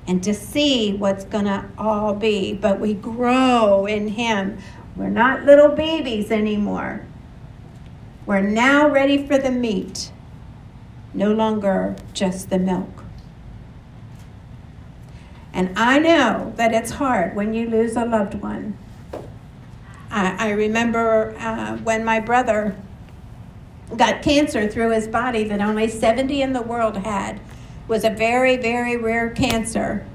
and 0.06 0.22
to 0.24 0.34
see 0.34 0.94
what's 0.94 1.24
going 1.24 1.44
to 1.44 1.68
all 1.78 2.14
be. 2.14 2.54
But 2.54 2.80
we 2.80 2.94
grow 2.94 3.86
in 3.86 4.08
Him. 4.08 4.58
We're 4.96 5.08
not 5.08 5.44
little 5.44 5.68
babies 5.68 6.30
anymore. 6.30 7.06
We're 8.26 8.40
now 8.40 8.88
ready 8.88 9.26
for 9.26 9.36
the 9.36 9.50
meat, 9.50 10.12
no 11.12 11.32
longer 11.32 11.96
just 12.12 12.50
the 12.50 12.58
milk. 12.58 13.01
And 15.52 15.78
I 15.78 15.98
know 15.98 16.52
that 16.56 16.72
it's 16.72 16.92
hard 16.92 17.36
when 17.36 17.52
you 17.52 17.68
lose 17.68 17.96
a 17.96 18.04
loved 18.04 18.34
one. 18.34 18.78
I, 20.10 20.48
I 20.48 20.50
remember 20.50 21.34
uh, 21.38 21.76
when 21.78 22.04
my 22.04 22.20
brother 22.20 22.76
got 23.96 24.22
cancer 24.22 24.68
through 24.68 24.90
his 24.90 25.08
body 25.08 25.44
that 25.44 25.60
only 25.60 25.88
70 25.88 26.40
in 26.40 26.52
the 26.52 26.62
world 26.62 26.96
had. 26.98 27.40
Was 27.88 28.04
a 28.04 28.10
very, 28.10 28.56
very 28.56 28.96
rare 28.96 29.30
cancer. 29.30 30.06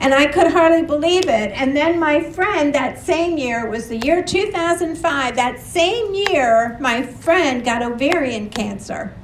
And 0.00 0.12
I 0.12 0.26
could 0.26 0.50
hardly 0.50 0.82
believe 0.82 1.28
it. 1.28 1.52
And 1.52 1.76
then 1.76 2.00
my 2.00 2.20
friend, 2.20 2.74
that 2.74 2.98
same 2.98 3.38
year, 3.38 3.68
was 3.68 3.88
the 3.88 3.98
year 3.98 4.22
2005, 4.22 5.36
that 5.36 5.60
same 5.60 6.14
year, 6.14 6.76
my 6.80 7.02
friend 7.02 7.64
got 7.64 7.82
ovarian 7.82 8.50
cancer. 8.50 9.14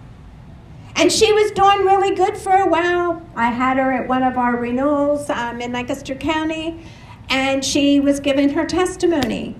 And 1.00 1.10
she 1.10 1.32
was 1.32 1.50
doing 1.52 1.86
really 1.86 2.14
good 2.14 2.36
for 2.36 2.52
a 2.52 2.66
while. 2.66 3.26
I 3.34 3.46
had 3.46 3.78
her 3.78 3.90
at 3.90 4.06
one 4.06 4.22
of 4.22 4.36
our 4.36 4.56
renewals 4.56 5.30
um, 5.30 5.62
in 5.62 5.72
Lancaster 5.72 6.14
County, 6.14 6.84
and 7.30 7.64
she 7.64 8.00
was 8.00 8.20
giving 8.20 8.50
her 8.50 8.66
testimony. 8.66 9.56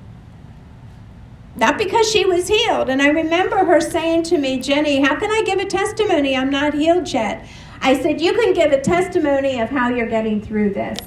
Not 1.57 1.79
because 1.79 2.11
she 2.11 2.27
was 2.27 2.47
healed. 2.47 2.91
And 2.91 3.01
I 3.01 3.09
remember 3.09 3.57
her 3.57 3.81
saying 3.81 4.25
to 4.25 4.37
me, 4.37 4.61
Jenny, 4.61 5.01
how 5.01 5.19
can 5.19 5.31
I 5.31 5.41
give 5.47 5.59
a 5.59 5.65
testimony? 5.65 6.37
I'm 6.37 6.51
not 6.51 6.75
healed 6.75 7.11
yet. 7.11 7.49
I 7.81 7.99
said, 7.99 8.21
You 8.21 8.35
can 8.35 8.53
give 8.53 8.73
a 8.73 8.81
testimony 8.83 9.63
of 9.63 9.71
how 9.71 9.89
you're 9.89 10.11
getting 10.11 10.43
through 10.43 10.75
this. 10.75 10.99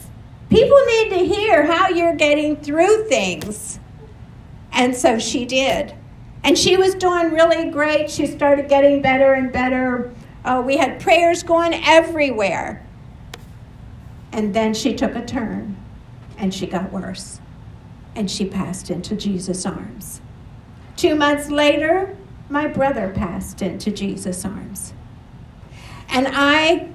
People 0.49 0.79
need 0.87 1.09
to 1.09 1.25
hear 1.27 1.63
how 1.63 1.89
you're 1.89 2.15
getting 2.15 2.55
through 2.57 3.07
things. 3.07 3.79
And 4.71 4.95
so 4.95 5.19
she 5.19 5.45
did. 5.45 5.93
And 6.43 6.57
she 6.57 6.75
was 6.75 6.95
doing 6.95 7.31
really 7.31 7.69
great. 7.69 8.09
She 8.09 8.25
started 8.25 8.67
getting 8.67 8.99
better 8.99 9.33
and 9.33 9.51
better. 9.51 10.11
Uh, 10.43 10.61
we 10.65 10.77
had 10.77 10.99
prayers 10.99 11.43
going 11.43 11.73
everywhere. 11.73 12.85
And 14.31 14.53
then 14.53 14.73
she 14.73 14.93
took 14.95 15.15
a 15.15 15.25
turn 15.25 15.77
and 16.37 16.53
she 16.53 16.67
got 16.67 16.91
worse. 16.91 17.39
And 18.15 18.29
she 18.29 18.45
passed 18.45 18.89
into 18.89 19.15
Jesus' 19.15 19.65
arms. 19.65 20.21
Two 20.95 21.15
months 21.15 21.49
later, 21.49 22.15
my 22.49 22.67
brother 22.67 23.11
passed 23.15 23.61
into 23.61 23.91
Jesus' 23.91 24.45
arms. 24.45 24.93
And 26.09 26.27
I 26.29 26.89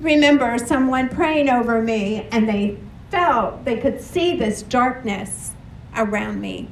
remember 0.00 0.56
someone 0.58 1.08
praying 1.08 1.50
over 1.50 1.82
me, 1.82 2.26
and 2.32 2.48
they 2.48 2.78
felt 3.10 3.64
they 3.64 3.76
could 3.76 4.00
see 4.00 4.36
this 4.36 4.62
darkness 4.62 5.52
around 5.96 6.40
me. 6.40 6.68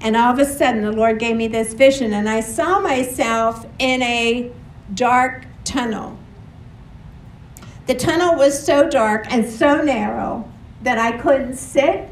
And 0.00 0.16
all 0.16 0.32
of 0.32 0.38
a 0.40 0.44
sudden, 0.44 0.82
the 0.82 0.90
Lord 0.90 1.20
gave 1.20 1.36
me 1.36 1.46
this 1.46 1.74
vision, 1.74 2.12
and 2.12 2.28
I 2.28 2.40
saw 2.40 2.80
myself 2.80 3.64
in 3.78 4.02
a 4.02 4.50
dark 4.94 5.46
tunnel. 5.64 6.18
The 7.86 7.94
tunnel 7.94 8.36
was 8.36 8.64
so 8.64 8.88
dark 8.88 9.26
and 9.30 9.48
so 9.48 9.82
narrow 9.82 10.48
that 10.82 10.98
I 10.98 11.18
couldn't 11.18 11.54
sit, 11.54 12.08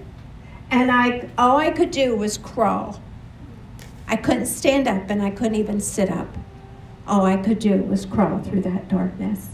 and 0.70 0.90
I, 0.90 1.28
all 1.36 1.56
I 1.56 1.70
could 1.70 1.90
do 1.90 2.16
was 2.16 2.38
crawl. 2.38 3.00
I 4.06 4.16
couldn't 4.16 4.46
stand 4.46 4.88
up 4.88 5.10
and 5.10 5.22
I 5.22 5.30
couldn't 5.30 5.54
even 5.54 5.80
sit 5.80 6.10
up. 6.10 6.28
All 7.06 7.24
I 7.24 7.36
could 7.36 7.58
do 7.58 7.82
was 7.82 8.06
crawl 8.06 8.40
through 8.40 8.62
that 8.62 8.88
darkness. 8.88 9.50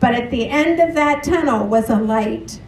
But 0.00 0.14
at 0.14 0.30
the 0.30 0.48
end 0.48 0.80
of 0.80 0.94
that 0.94 1.22
tunnel 1.22 1.66
was 1.66 1.88
a 1.88 1.96
light. 1.96 2.60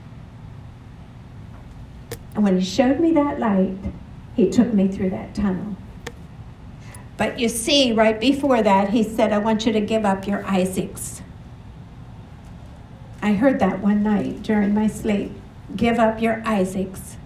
And 2.35 2.45
when 2.45 2.59
he 2.59 2.65
showed 2.65 3.01
me 3.01 3.13
that 3.13 3.39
light, 3.39 3.77
he 4.35 4.51
took 4.51 4.73
me 4.73 4.89
through 4.89 5.11
that 5.11 5.35
tunnel. 5.35 5.77
But 7.17 7.39
you 7.39 7.49
see, 7.49 7.93
right 7.93 8.21
before 8.21 8.63
that, 8.63 8.91
he 8.91 9.03
said, 9.03 9.33
I 9.33 9.39
want 9.39 9.65
you 9.65 9.73
to 9.73 9.81
give 9.81 10.05
up 10.05 10.27
your 10.27 10.45
Isaacs. 10.45 11.23
I 13.23 13.33
heard 13.33 13.59
that 13.61 13.81
one 13.81 14.03
night 14.03 14.43
during 14.43 14.75
my 14.75 14.87
sleep. 14.87 15.33
Give 15.75 15.99
up 15.99 16.21
your 16.21 16.43
Isaacs. 16.47 17.17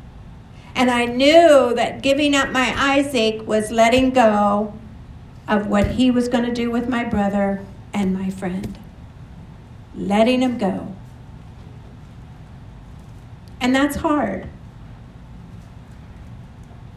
And 0.75 0.91
I 0.91 1.05
knew 1.07 1.75
that 1.75 2.03
giving 2.03 2.35
up 2.35 2.51
my 2.51 2.73
Isaac 2.77 3.47
was 3.47 3.71
letting 3.71 4.11
go 4.11 4.73
of 5.49 5.67
what 5.67 5.89
he 5.89 6.11
was 6.11 6.29
going 6.29 6.45
to 6.45 6.55
do 6.55 6.71
with 6.71 6.89
my 6.89 7.05
brother 7.05 7.65
and 7.93 8.15
my 8.15 8.31
friend. 8.31 8.79
Letting 9.97 10.43
him 10.43 10.57
go. 10.57 10.95
And 13.61 13.75
that's 13.75 13.97
hard. 13.97 14.49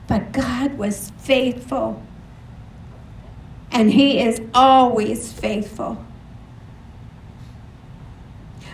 But 0.07 0.31
God 0.31 0.77
was 0.77 1.11
faithful. 1.17 2.01
And 3.73 3.91
He 3.91 4.21
is 4.21 4.41
always 4.53 5.33
faithful. 5.33 6.03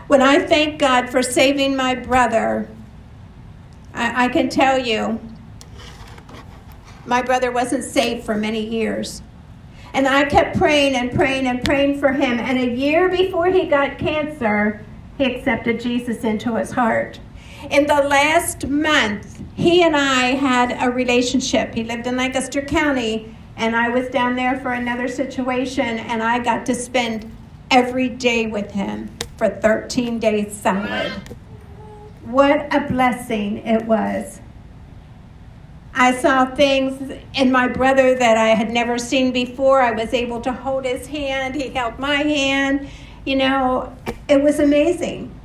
When 0.08 0.22
I 0.22 0.40
thank 0.40 0.80
God 0.80 1.10
for 1.10 1.24
saving 1.24 1.76
my 1.76 1.96
brother, 1.96 2.68
I, 3.94 4.26
I 4.26 4.28
can 4.30 4.50
tell 4.50 4.78
you, 4.78 5.20
my 7.06 7.22
brother 7.22 7.52
wasn't 7.52 7.84
saved 7.84 8.26
for 8.26 8.36
many 8.36 8.64
years. 8.64 9.22
And 9.94 10.08
I 10.08 10.26
kept 10.26 10.58
praying 10.58 10.96
and 10.96 11.12
praying 11.12 11.48
and 11.48 11.64
praying 11.64 12.00
for 12.00 12.12
him. 12.12 12.40
And 12.40 12.60
a 12.60 12.76
year 12.76 13.10
before 13.10 13.48
he 13.48 13.66
got 13.66 13.98
cancer, 13.98 14.86
he 15.18 15.26
accepted 15.26 15.80
Jesus 15.80 16.24
into 16.24 16.56
his 16.56 16.72
heart. 16.72 17.20
In 17.72 17.88
the 17.88 18.04
last 18.04 18.68
month, 18.68 19.44
he 19.56 19.84
and 19.84 19.96
I 19.96 20.36
had 20.36 20.78
a 20.80 20.92
relationship. 20.92 21.74
He 21.74 21.84
lived 21.84 22.08
in 22.08 22.16
Lancaster 22.16 22.62
County, 22.62 23.36
and 23.60 23.76
I 23.76 23.90
was 23.90 24.08
down 24.08 24.38
there 24.38 24.58
for 24.62 24.72
another 24.72 25.10
situation, 25.10 26.00
and 26.00 26.24
I 26.24 26.40
got 26.40 26.66
to 26.68 26.74
spend 26.74 27.30
every 27.70 28.08
day 28.08 28.48
with 28.48 28.72
him 28.72 29.12
for 29.38 29.50
13 29.50 30.18
days 30.18 30.56
solid. 30.56 31.12
What 32.24 32.74
a 32.74 32.88
blessing 32.88 33.58
it 33.58 33.86
was. 33.86 34.40
I 35.94 36.16
saw 36.16 36.46
things 36.46 37.12
in 37.36 37.52
my 37.52 37.68
brother 37.68 38.16
that 38.16 38.38
I 38.38 38.50
had 38.50 38.72
never 38.72 38.98
seen 38.98 39.34
before. 39.34 39.82
I 39.82 39.92
was 39.92 40.14
able 40.14 40.40
to 40.42 40.54
hold 40.54 40.86
his 40.86 41.08
hand, 41.08 41.56
he 41.56 41.70
held 41.70 42.00
my 42.00 42.16
hand. 42.16 42.88
You 43.26 43.36
know, 43.36 43.94
it 44.30 44.42
was 44.42 44.60
amazing. 44.60 45.38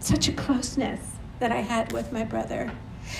Such 0.00 0.28
a 0.28 0.32
closeness 0.32 1.12
that 1.38 1.50
I 1.50 1.62
had 1.62 1.92
with 1.92 2.12
my 2.12 2.24
brother. 2.24 2.70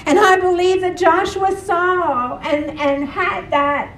And 0.07 0.19
I 0.19 0.39
believe 0.39 0.81
that 0.83 0.97
Joshua 0.97 1.57
saw 1.57 2.39
and, 2.39 2.79
and 2.79 3.09
had 3.09 3.51
that 3.51 3.97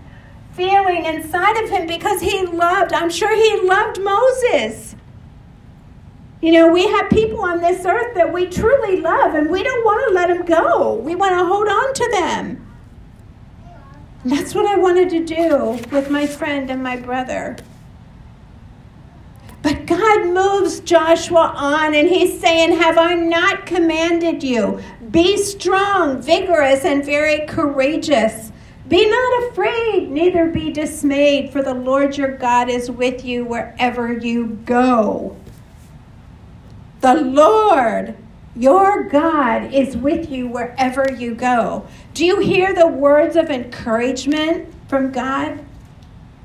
feeling 0.52 1.04
inside 1.04 1.62
of 1.62 1.70
him 1.70 1.86
because 1.86 2.20
he 2.20 2.46
loved, 2.46 2.92
I'm 2.92 3.10
sure 3.10 3.34
he 3.34 3.66
loved 3.66 4.00
Moses. 4.00 4.96
You 6.40 6.52
know, 6.52 6.72
we 6.72 6.86
have 6.86 7.10
people 7.10 7.40
on 7.40 7.60
this 7.60 7.84
earth 7.84 8.14
that 8.14 8.32
we 8.32 8.46
truly 8.46 9.00
love 9.00 9.34
and 9.34 9.50
we 9.50 9.62
don't 9.62 9.84
want 9.84 10.08
to 10.08 10.14
let 10.14 10.28
them 10.28 10.44
go. 10.44 10.94
We 10.94 11.14
want 11.14 11.32
to 11.32 11.44
hold 11.44 11.68
on 11.68 11.94
to 11.94 12.08
them. 12.12 12.66
And 14.22 14.32
that's 14.32 14.54
what 14.54 14.66
I 14.66 14.76
wanted 14.76 15.10
to 15.10 15.24
do 15.24 15.78
with 15.92 16.10
my 16.10 16.26
friend 16.26 16.70
and 16.70 16.82
my 16.82 16.96
brother. 16.96 17.56
But 19.66 19.84
God 19.84 20.26
moves 20.28 20.78
Joshua 20.78 21.52
on 21.56 21.92
and 21.96 22.06
he's 22.06 22.40
saying, 22.40 22.78
Have 22.78 22.98
I 22.98 23.14
not 23.16 23.66
commanded 23.66 24.44
you? 24.44 24.80
Be 25.10 25.36
strong, 25.36 26.22
vigorous, 26.22 26.84
and 26.84 27.04
very 27.04 27.44
courageous. 27.48 28.52
Be 28.86 29.10
not 29.10 29.42
afraid, 29.50 30.08
neither 30.08 30.46
be 30.46 30.70
dismayed, 30.70 31.50
for 31.50 31.64
the 31.64 31.74
Lord 31.74 32.16
your 32.16 32.36
God 32.36 32.68
is 32.68 32.92
with 32.92 33.24
you 33.24 33.44
wherever 33.44 34.16
you 34.16 34.60
go. 34.64 35.36
The 37.00 37.14
Lord, 37.14 38.16
your 38.54 39.08
God, 39.08 39.74
is 39.74 39.96
with 39.96 40.30
you 40.30 40.46
wherever 40.46 41.12
you 41.18 41.34
go. 41.34 41.88
Do 42.14 42.24
you 42.24 42.38
hear 42.38 42.72
the 42.72 42.86
words 42.86 43.34
of 43.34 43.50
encouragement 43.50 44.72
from 44.86 45.10
God 45.10 45.58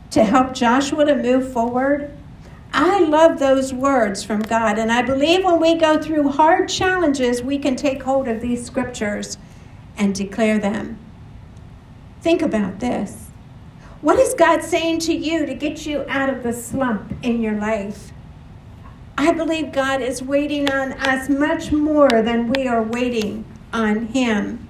to 0.10 0.24
help 0.24 0.56
Joshua 0.56 1.06
to 1.06 1.16
move 1.16 1.54
forward? 1.54 2.18
I 2.74 3.02
love 3.02 3.40
those 3.40 3.74
words 3.74 4.24
from 4.24 4.42
God, 4.42 4.80
and 4.80 4.92
I 4.92 5.02
believe 5.02 5.44
when 5.44 5.60
we 5.60 5.76
go 5.76 6.02
through 6.02 6.30
hard 6.30 6.70
challenges, 6.70 7.44
we 7.44 7.58
can 7.58 7.76
take 7.76 8.04
hold 8.04 8.28
of 8.28 8.40
these 8.40 8.66
scriptures 8.66 9.38
and 9.98 10.16
declare 10.16 10.58
them. 10.58 10.98
Think 12.22 12.42
about 12.42 12.80
this. 12.80 13.30
What 14.02 14.20
is 14.20 14.34
God 14.34 14.64
saying 14.64 15.00
to 15.02 15.14
you 15.14 15.46
to 15.46 15.54
get 15.54 15.86
you 15.86 16.06
out 16.08 16.30
of 16.30 16.44
the 16.44 16.54
slump 16.54 17.14
in 17.22 17.42
your 17.42 17.56
life? 17.56 18.12
I 19.18 19.34
believe 19.34 19.72
God 19.74 20.02
is 20.02 20.24
waiting 20.24 20.72
on 20.72 20.94
us 20.94 21.30
much 21.30 21.72
more 21.72 22.10
than 22.10 22.52
we 22.52 22.68
are 22.68 22.82
waiting 22.82 23.46
on 23.74 24.08
Him. 24.08 24.68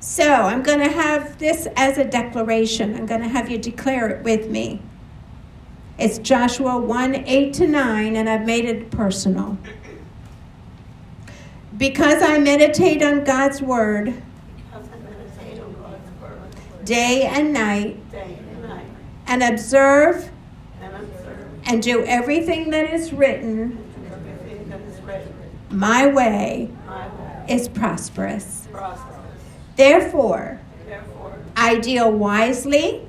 So 0.00 0.24
I'm 0.24 0.62
going 0.62 0.78
to 0.78 0.90
have 0.90 1.38
this 1.38 1.66
as 1.76 1.98
a 1.98 2.04
declaration. 2.04 2.94
I'm 2.94 3.06
going 3.06 3.22
to 3.22 3.28
have 3.28 3.50
you 3.50 3.58
declare 3.58 4.08
it 4.08 4.22
with 4.22 4.48
me. 4.48 4.80
It's 5.96 6.18
Joshua 6.18 6.76
1 6.76 7.14
8 7.14 7.54
to 7.54 7.68
9, 7.68 8.16
and 8.16 8.28
I've 8.28 8.44
made 8.44 8.64
it 8.64 8.90
personal. 8.90 9.56
Because 11.76 12.22
I 12.22 12.38
meditate 12.38 13.02
on 13.02 13.22
God's 13.24 13.62
word 13.62 14.14
day 16.84 17.22
and 17.22 17.52
night, 17.52 17.98
and 19.26 19.42
observe 19.42 20.30
and 21.64 21.82
do 21.82 22.04
everything 22.04 22.70
that 22.70 22.92
is 22.92 23.12
written, 23.12 23.78
my 25.70 26.06
way 26.08 26.70
is 27.48 27.68
prosperous. 27.68 28.68
Therefore, 29.76 30.60
I 31.56 31.76
deal 31.78 32.10
wisely 32.12 33.06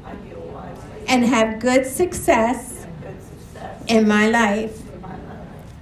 and 1.08 1.26
have 1.26 1.60
good 1.60 1.86
success 1.86 2.75
in 3.88 4.08
my 4.08 4.28
life. 4.28 4.82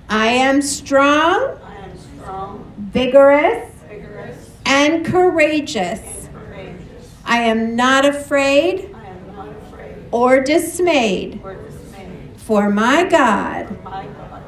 I 0.10 0.28
am 0.28 0.62
strong, 0.62 1.58
vigorous, 2.78 3.72
and 4.66 5.06
courageous. 5.06 6.30
I 7.26 7.38
am 7.44 7.76
not 7.76 8.06
afraid 8.06 8.94
or 10.12 10.42
dismayed 10.42 11.42
for 12.38 12.70
my 12.70 13.06
God 13.06 13.78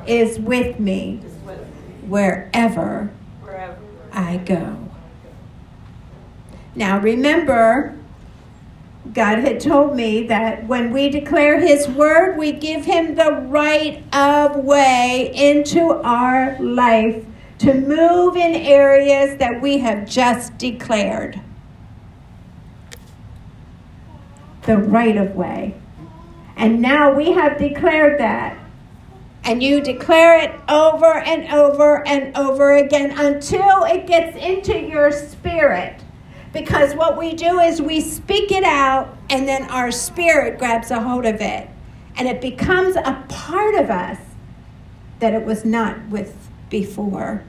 is 0.06 0.38
with 0.40 0.80
me 0.80 1.18
wherever 2.08 3.12
I 4.12 4.38
go. 4.38 4.78
Now 6.76 7.00
remember, 7.00 7.98
God 9.14 9.40
had 9.40 9.60
told 9.60 9.96
me 9.96 10.28
that 10.28 10.68
when 10.68 10.92
we 10.92 11.10
declare 11.10 11.60
His 11.60 11.88
word, 11.88 12.38
we 12.38 12.52
give 12.52 12.86
Him 12.86 13.16
the 13.16 13.32
right 13.48 14.04
of 14.14 14.58
way 14.58 15.32
into 15.34 15.82
our 16.04 16.60
life 16.60 17.24
to 17.60 17.74
move 17.74 18.36
in 18.36 18.56
areas 18.56 19.38
that 19.38 19.62
we 19.62 19.78
have 19.80 20.08
just 20.08 20.58
declared. 20.58 21.40
The 24.64 24.78
right 24.78 25.16
of 25.16 25.36
way. 25.36 25.76
And 26.58 26.82
now 26.82 27.14
we 27.14 27.32
have 27.32 27.58
declared 27.58 28.20
that. 28.20 28.58
And 29.44 29.62
you 29.62 29.80
declare 29.80 30.40
it 30.40 30.60
over 30.68 31.20
and 31.20 31.48
over 31.54 32.06
and 32.08 32.36
over 32.36 32.76
again 32.76 33.12
until 33.12 33.84
it 33.84 34.08
gets 34.08 34.36
into 34.38 34.76
your 34.80 35.12
spirit. 35.12 36.02
Because 36.56 36.96
what 36.96 37.18
we 37.18 37.34
do 37.34 37.60
is 37.60 37.82
we 37.82 38.00
speak 38.00 38.50
it 38.50 38.64
out, 38.64 39.18
and 39.30 39.46
then 39.46 39.64
our 39.64 39.92
spirit 39.92 40.58
grabs 40.58 40.90
a 40.90 41.02
hold 41.02 41.26
of 41.26 41.42
it. 41.42 41.70
And 42.16 42.30
it 42.30 42.40
becomes 42.40 42.96
a 42.96 43.26
part 43.28 43.76
of 43.76 43.90
us 43.90 44.18
that 45.20 45.34
it 45.34 45.44
was 45.44 45.66
not 45.66 46.08
with 46.08 46.34
before. 46.70 47.44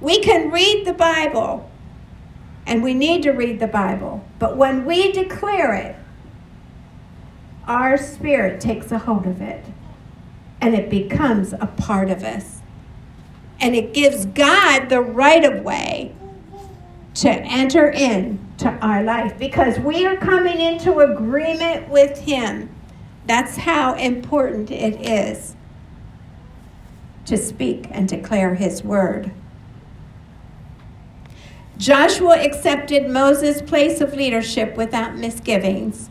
We 0.00 0.20
can 0.20 0.52
read 0.52 0.86
the 0.86 0.92
Bible, 0.92 1.68
and 2.66 2.84
we 2.84 2.94
need 2.94 3.24
to 3.24 3.32
read 3.32 3.58
the 3.58 3.66
Bible. 3.66 4.24
But 4.38 4.56
when 4.56 4.84
we 4.84 5.10
declare 5.10 5.74
it, 5.74 5.96
our 7.66 7.98
spirit 7.98 8.60
takes 8.60 8.92
a 8.92 8.98
hold 8.98 9.26
of 9.26 9.42
it 9.42 9.64
and 10.60 10.72
it 10.72 10.88
becomes 10.88 11.52
a 11.52 11.66
part 11.76 12.10
of 12.10 12.22
us. 12.22 12.60
And 13.60 13.74
it 13.74 13.92
gives 13.92 14.24
God 14.24 14.88
the 14.88 15.00
right 15.00 15.44
of 15.44 15.64
way 15.64 16.14
to 17.16 17.30
enter 17.30 17.90
into 17.90 18.68
our 18.80 19.02
life 19.02 19.38
because 19.38 19.78
we 19.78 20.06
are 20.06 20.16
coming 20.16 20.60
into 20.60 20.98
agreement 20.98 21.88
with 21.88 22.18
Him. 22.18 22.68
That's 23.26 23.56
how 23.56 23.94
important 23.94 24.70
it 24.70 25.00
is 25.00 25.56
to 27.24 27.36
speak 27.36 27.88
and 27.90 28.08
declare 28.08 28.54
His 28.54 28.84
word. 28.84 29.30
Joshua 31.78 32.38
accepted 32.38 33.08
Moses' 33.08 33.60
place 33.60 34.00
of 34.00 34.14
leadership 34.14 34.76
without 34.76 35.16
misgivings. 35.16 36.08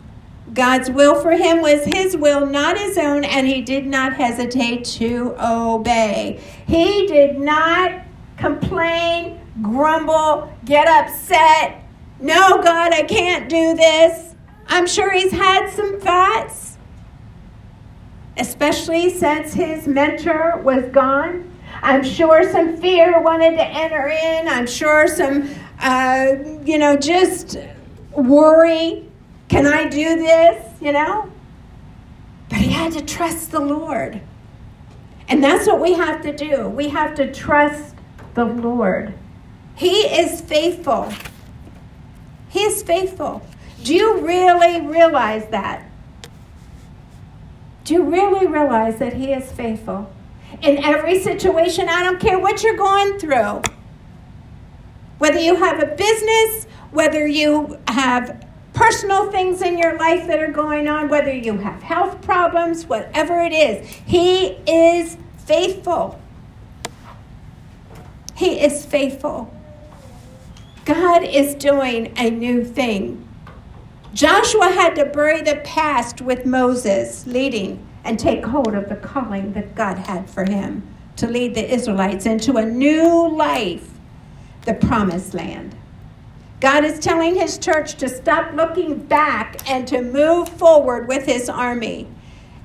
God's 0.54 0.92
will 0.92 1.20
for 1.20 1.32
him 1.32 1.62
was 1.62 1.84
his 1.86 2.16
will, 2.16 2.46
not 2.46 2.78
his 2.78 2.98
own, 3.00 3.24
and 3.24 3.48
he 3.48 3.62
did 3.62 3.88
not 3.88 4.14
hesitate 4.14 4.86
to 4.86 5.36
obey. 5.40 6.40
He 6.68 7.08
did 7.08 7.40
not 7.40 8.04
complain, 8.38 9.42
grumble, 9.62 10.54
get 10.66 10.88
upset. 10.88 11.84
No, 12.20 12.62
God, 12.62 12.94
I 12.94 13.04
can't 13.04 13.50
do 13.50 13.76
this. 13.76 14.36
I'm 14.68 14.88
sure 14.88 15.12
he's 15.12 15.32
had 15.32 15.70
some 15.70 16.00
thoughts, 16.00 16.78
especially 18.38 19.10
since 19.10 19.54
his 19.54 19.88
mentor 19.88 20.58
was 20.64 20.86
gone. 20.92 21.52
I'm 21.82 22.04
sure 22.04 22.50
some 22.52 22.78
fear 22.78 23.22
wanted 23.22 23.52
to 23.52 23.64
enter 23.64 24.08
in. 24.08 24.48
I'm 24.48 24.66
sure 24.66 25.08
some, 25.08 25.50
uh, 25.80 26.36
you 26.64 26.78
know, 26.78 26.96
just 26.96 27.58
worry 28.12 29.06
can 29.48 29.68
I 29.68 29.88
do 29.88 30.16
this? 30.16 30.82
You 30.82 30.92
know? 30.92 31.32
But 32.50 32.60
he 32.60 32.72
had 32.72 32.94
to 32.94 33.02
trust 33.02 33.52
the 33.52 33.60
Lord. 33.60 34.22
And 35.28 35.44
that's 35.44 35.68
what 35.68 35.80
we 35.80 35.94
have 35.94 36.22
to 36.22 36.36
do. 36.36 36.68
We 36.70 36.90
have 36.90 37.16
to 37.16 37.32
trust 37.32 37.96
the 38.34 38.46
Lord. 38.46 39.14
He 39.76 40.02
is 40.02 40.42
faithful. 40.42 41.14
He 42.50 42.62
is 42.62 42.82
faithful. 42.84 43.46
Do 43.84 43.94
you 43.94 44.20
really 44.26 44.82
realize 44.82 45.48
that? 45.48 45.86
Do 47.84 47.94
you 47.94 48.04
really 48.04 48.48
realize 48.48 48.98
that 49.00 49.14
He 49.14 49.32
is 49.34 49.52
faithful? 49.52 50.12
In 50.62 50.84
every 50.84 51.20
situation, 51.20 51.90
I 51.90 52.04
don't 52.04 52.20
care 52.20 52.40
what 52.40 52.64
you're 52.64 52.78
going 52.78 53.20
through. 53.20 53.62
Whether 55.18 55.40
you 55.40 55.56
have 55.56 55.82
a 55.82 55.88
business, 55.96 56.66
whether 56.92 57.28
you 57.28 57.78
have 57.88 58.46
personal 58.74 59.32
things 59.32 59.62
in 59.62 59.78
your 59.78 59.98
life 59.98 60.28
that 60.28 60.40
are 60.40 60.52
going 60.52 60.88
on, 60.88 61.10
whether 61.10 61.34
you 61.34 61.58
have 61.58 61.82
health 61.82 62.22
problems, 62.22 62.86
whatever 62.86 63.40
it 63.42 63.54
is. 63.54 63.88
He 64.06 64.58
is 64.68 65.18
faithful. 65.38 66.20
He 68.36 68.60
is 68.60 68.86
faithful. 68.86 69.54
God 70.86 71.24
is 71.24 71.56
doing 71.56 72.14
a 72.16 72.30
new 72.30 72.64
thing. 72.64 73.28
Joshua 74.14 74.66
had 74.66 74.94
to 74.98 75.06
bury 75.06 75.42
the 75.42 75.56
past 75.64 76.22
with 76.22 76.46
Moses 76.46 77.26
leading 77.26 77.86
and 78.04 78.20
take 78.20 78.46
hold 78.46 78.76
of 78.76 78.88
the 78.88 78.96
calling 78.96 79.54
that 79.54 79.74
God 79.74 79.98
had 79.98 80.30
for 80.30 80.46
him 80.46 80.88
to 81.16 81.28
lead 81.28 81.56
the 81.56 81.74
Israelites 81.74 82.28
into 82.28 82.58
a 82.58 82.66
new 82.66 83.28
life, 83.36 83.90
the 84.66 84.76
promised 84.76 85.34
land. 85.34 85.76
God 86.60 86.86
is 86.86 87.00
telling 87.00 87.34
his 87.34 87.58
church 87.58 87.96
to 87.96 88.08
stop 88.08 88.54
looking 88.54 89.00
back 89.00 89.68
and 89.68 89.88
to 89.88 90.04
move 90.04 90.48
forward 90.48 91.08
with 91.08 91.26
his 91.26 91.50
army. 91.50 92.08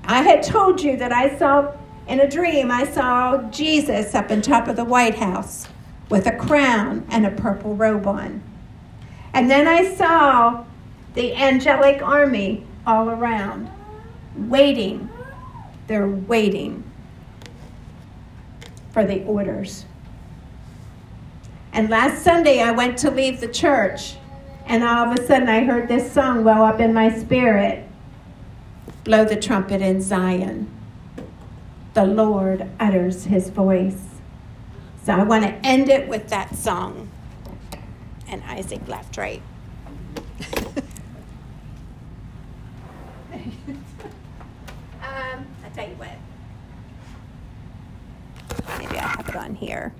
I 0.05 0.21
had 0.21 0.43
told 0.43 0.83
you 0.83 0.99
that 0.99 1.11
I 1.13 1.39
saw 1.39 1.73
in 2.07 2.21
a 2.21 2.29
dream, 2.29 2.71
I 2.71 2.85
saw 2.85 3.39
Jesus 3.51 4.15
up 4.15 4.31
on 4.31 4.43
top 4.43 4.69
of 4.69 4.77
the 4.77 4.85
White 4.85 5.15
House 5.15 5.67
with 6.11 6.27
a 6.27 6.37
crown 6.37 7.07
and 7.09 7.25
a 7.25 7.31
purple 7.31 7.75
robe 7.75 8.07
on. 8.07 8.43
And 9.33 9.51
then 9.51 9.67
I 9.67 9.95
saw 9.95 10.65
the 11.15 11.35
angelic 11.35 12.03
army 12.03 12.67
all 12.87 13.09
around, 13.09 13.71
waiting. 14.37 15.09
They're 15.87 16.09
waiting 16.09 16.85
for 18.93 19.05
the 19.05 19.25
orders. 19.25 19.87
And 21.73 21.89
last 21.89 22.23
Sunday, 22.23 22.61
I 22.61 22.73
went 22.73 22.99
to 22.99 23.11
leave 23.11 23.41
the 23.41 23.49
church, 23.49 24.17
and 24.67 24.83
all 24.83 25.11
of 25.11 25.19
a 25.19 25.27
sudden, 25.27 25.49
I 25.49 25.65
heard 25.65 25.89
this 25.89 26.11
song 26.13 26.45
well 26.45 26.65
up 26.65 26.81
in 26.81 26.93
my 26.93 27.17
spirit 27.17 27.87
Blow 29.05 29.25
the 29.25 29.37
trumpet 29.37 29.81
in 29.81 30.03
Zion. 30.03 30.71
The 31.95 32.05
Lord 32.05 32.69
utters 32.79 33.25
his 33.25 33.49
voice. 33.49 34.10
So 35.05 35.15
I 35.15 35.23
want 35.23 35.45
to 35.45 35.53
end 35.67 35.89
it 35.89 36.09
with 36.09 36.29
that 36.29 36.55
song. 36.55 37.09
And 38.29 38.43
Isaac 38.45 38.87
left 38.87 39.17
right. 39.17 39.41
um, 40.53 40.75
I'll 45.03 45.71
tell 45.75 45.89
you 45.89 45.95
what. 45.97 46.11
Maybe 48.79 48.99
I 48.99 49.09
have 49.09 49.29
it 49.29 49.37
on 49.37 49.55
here. 49.55 49.95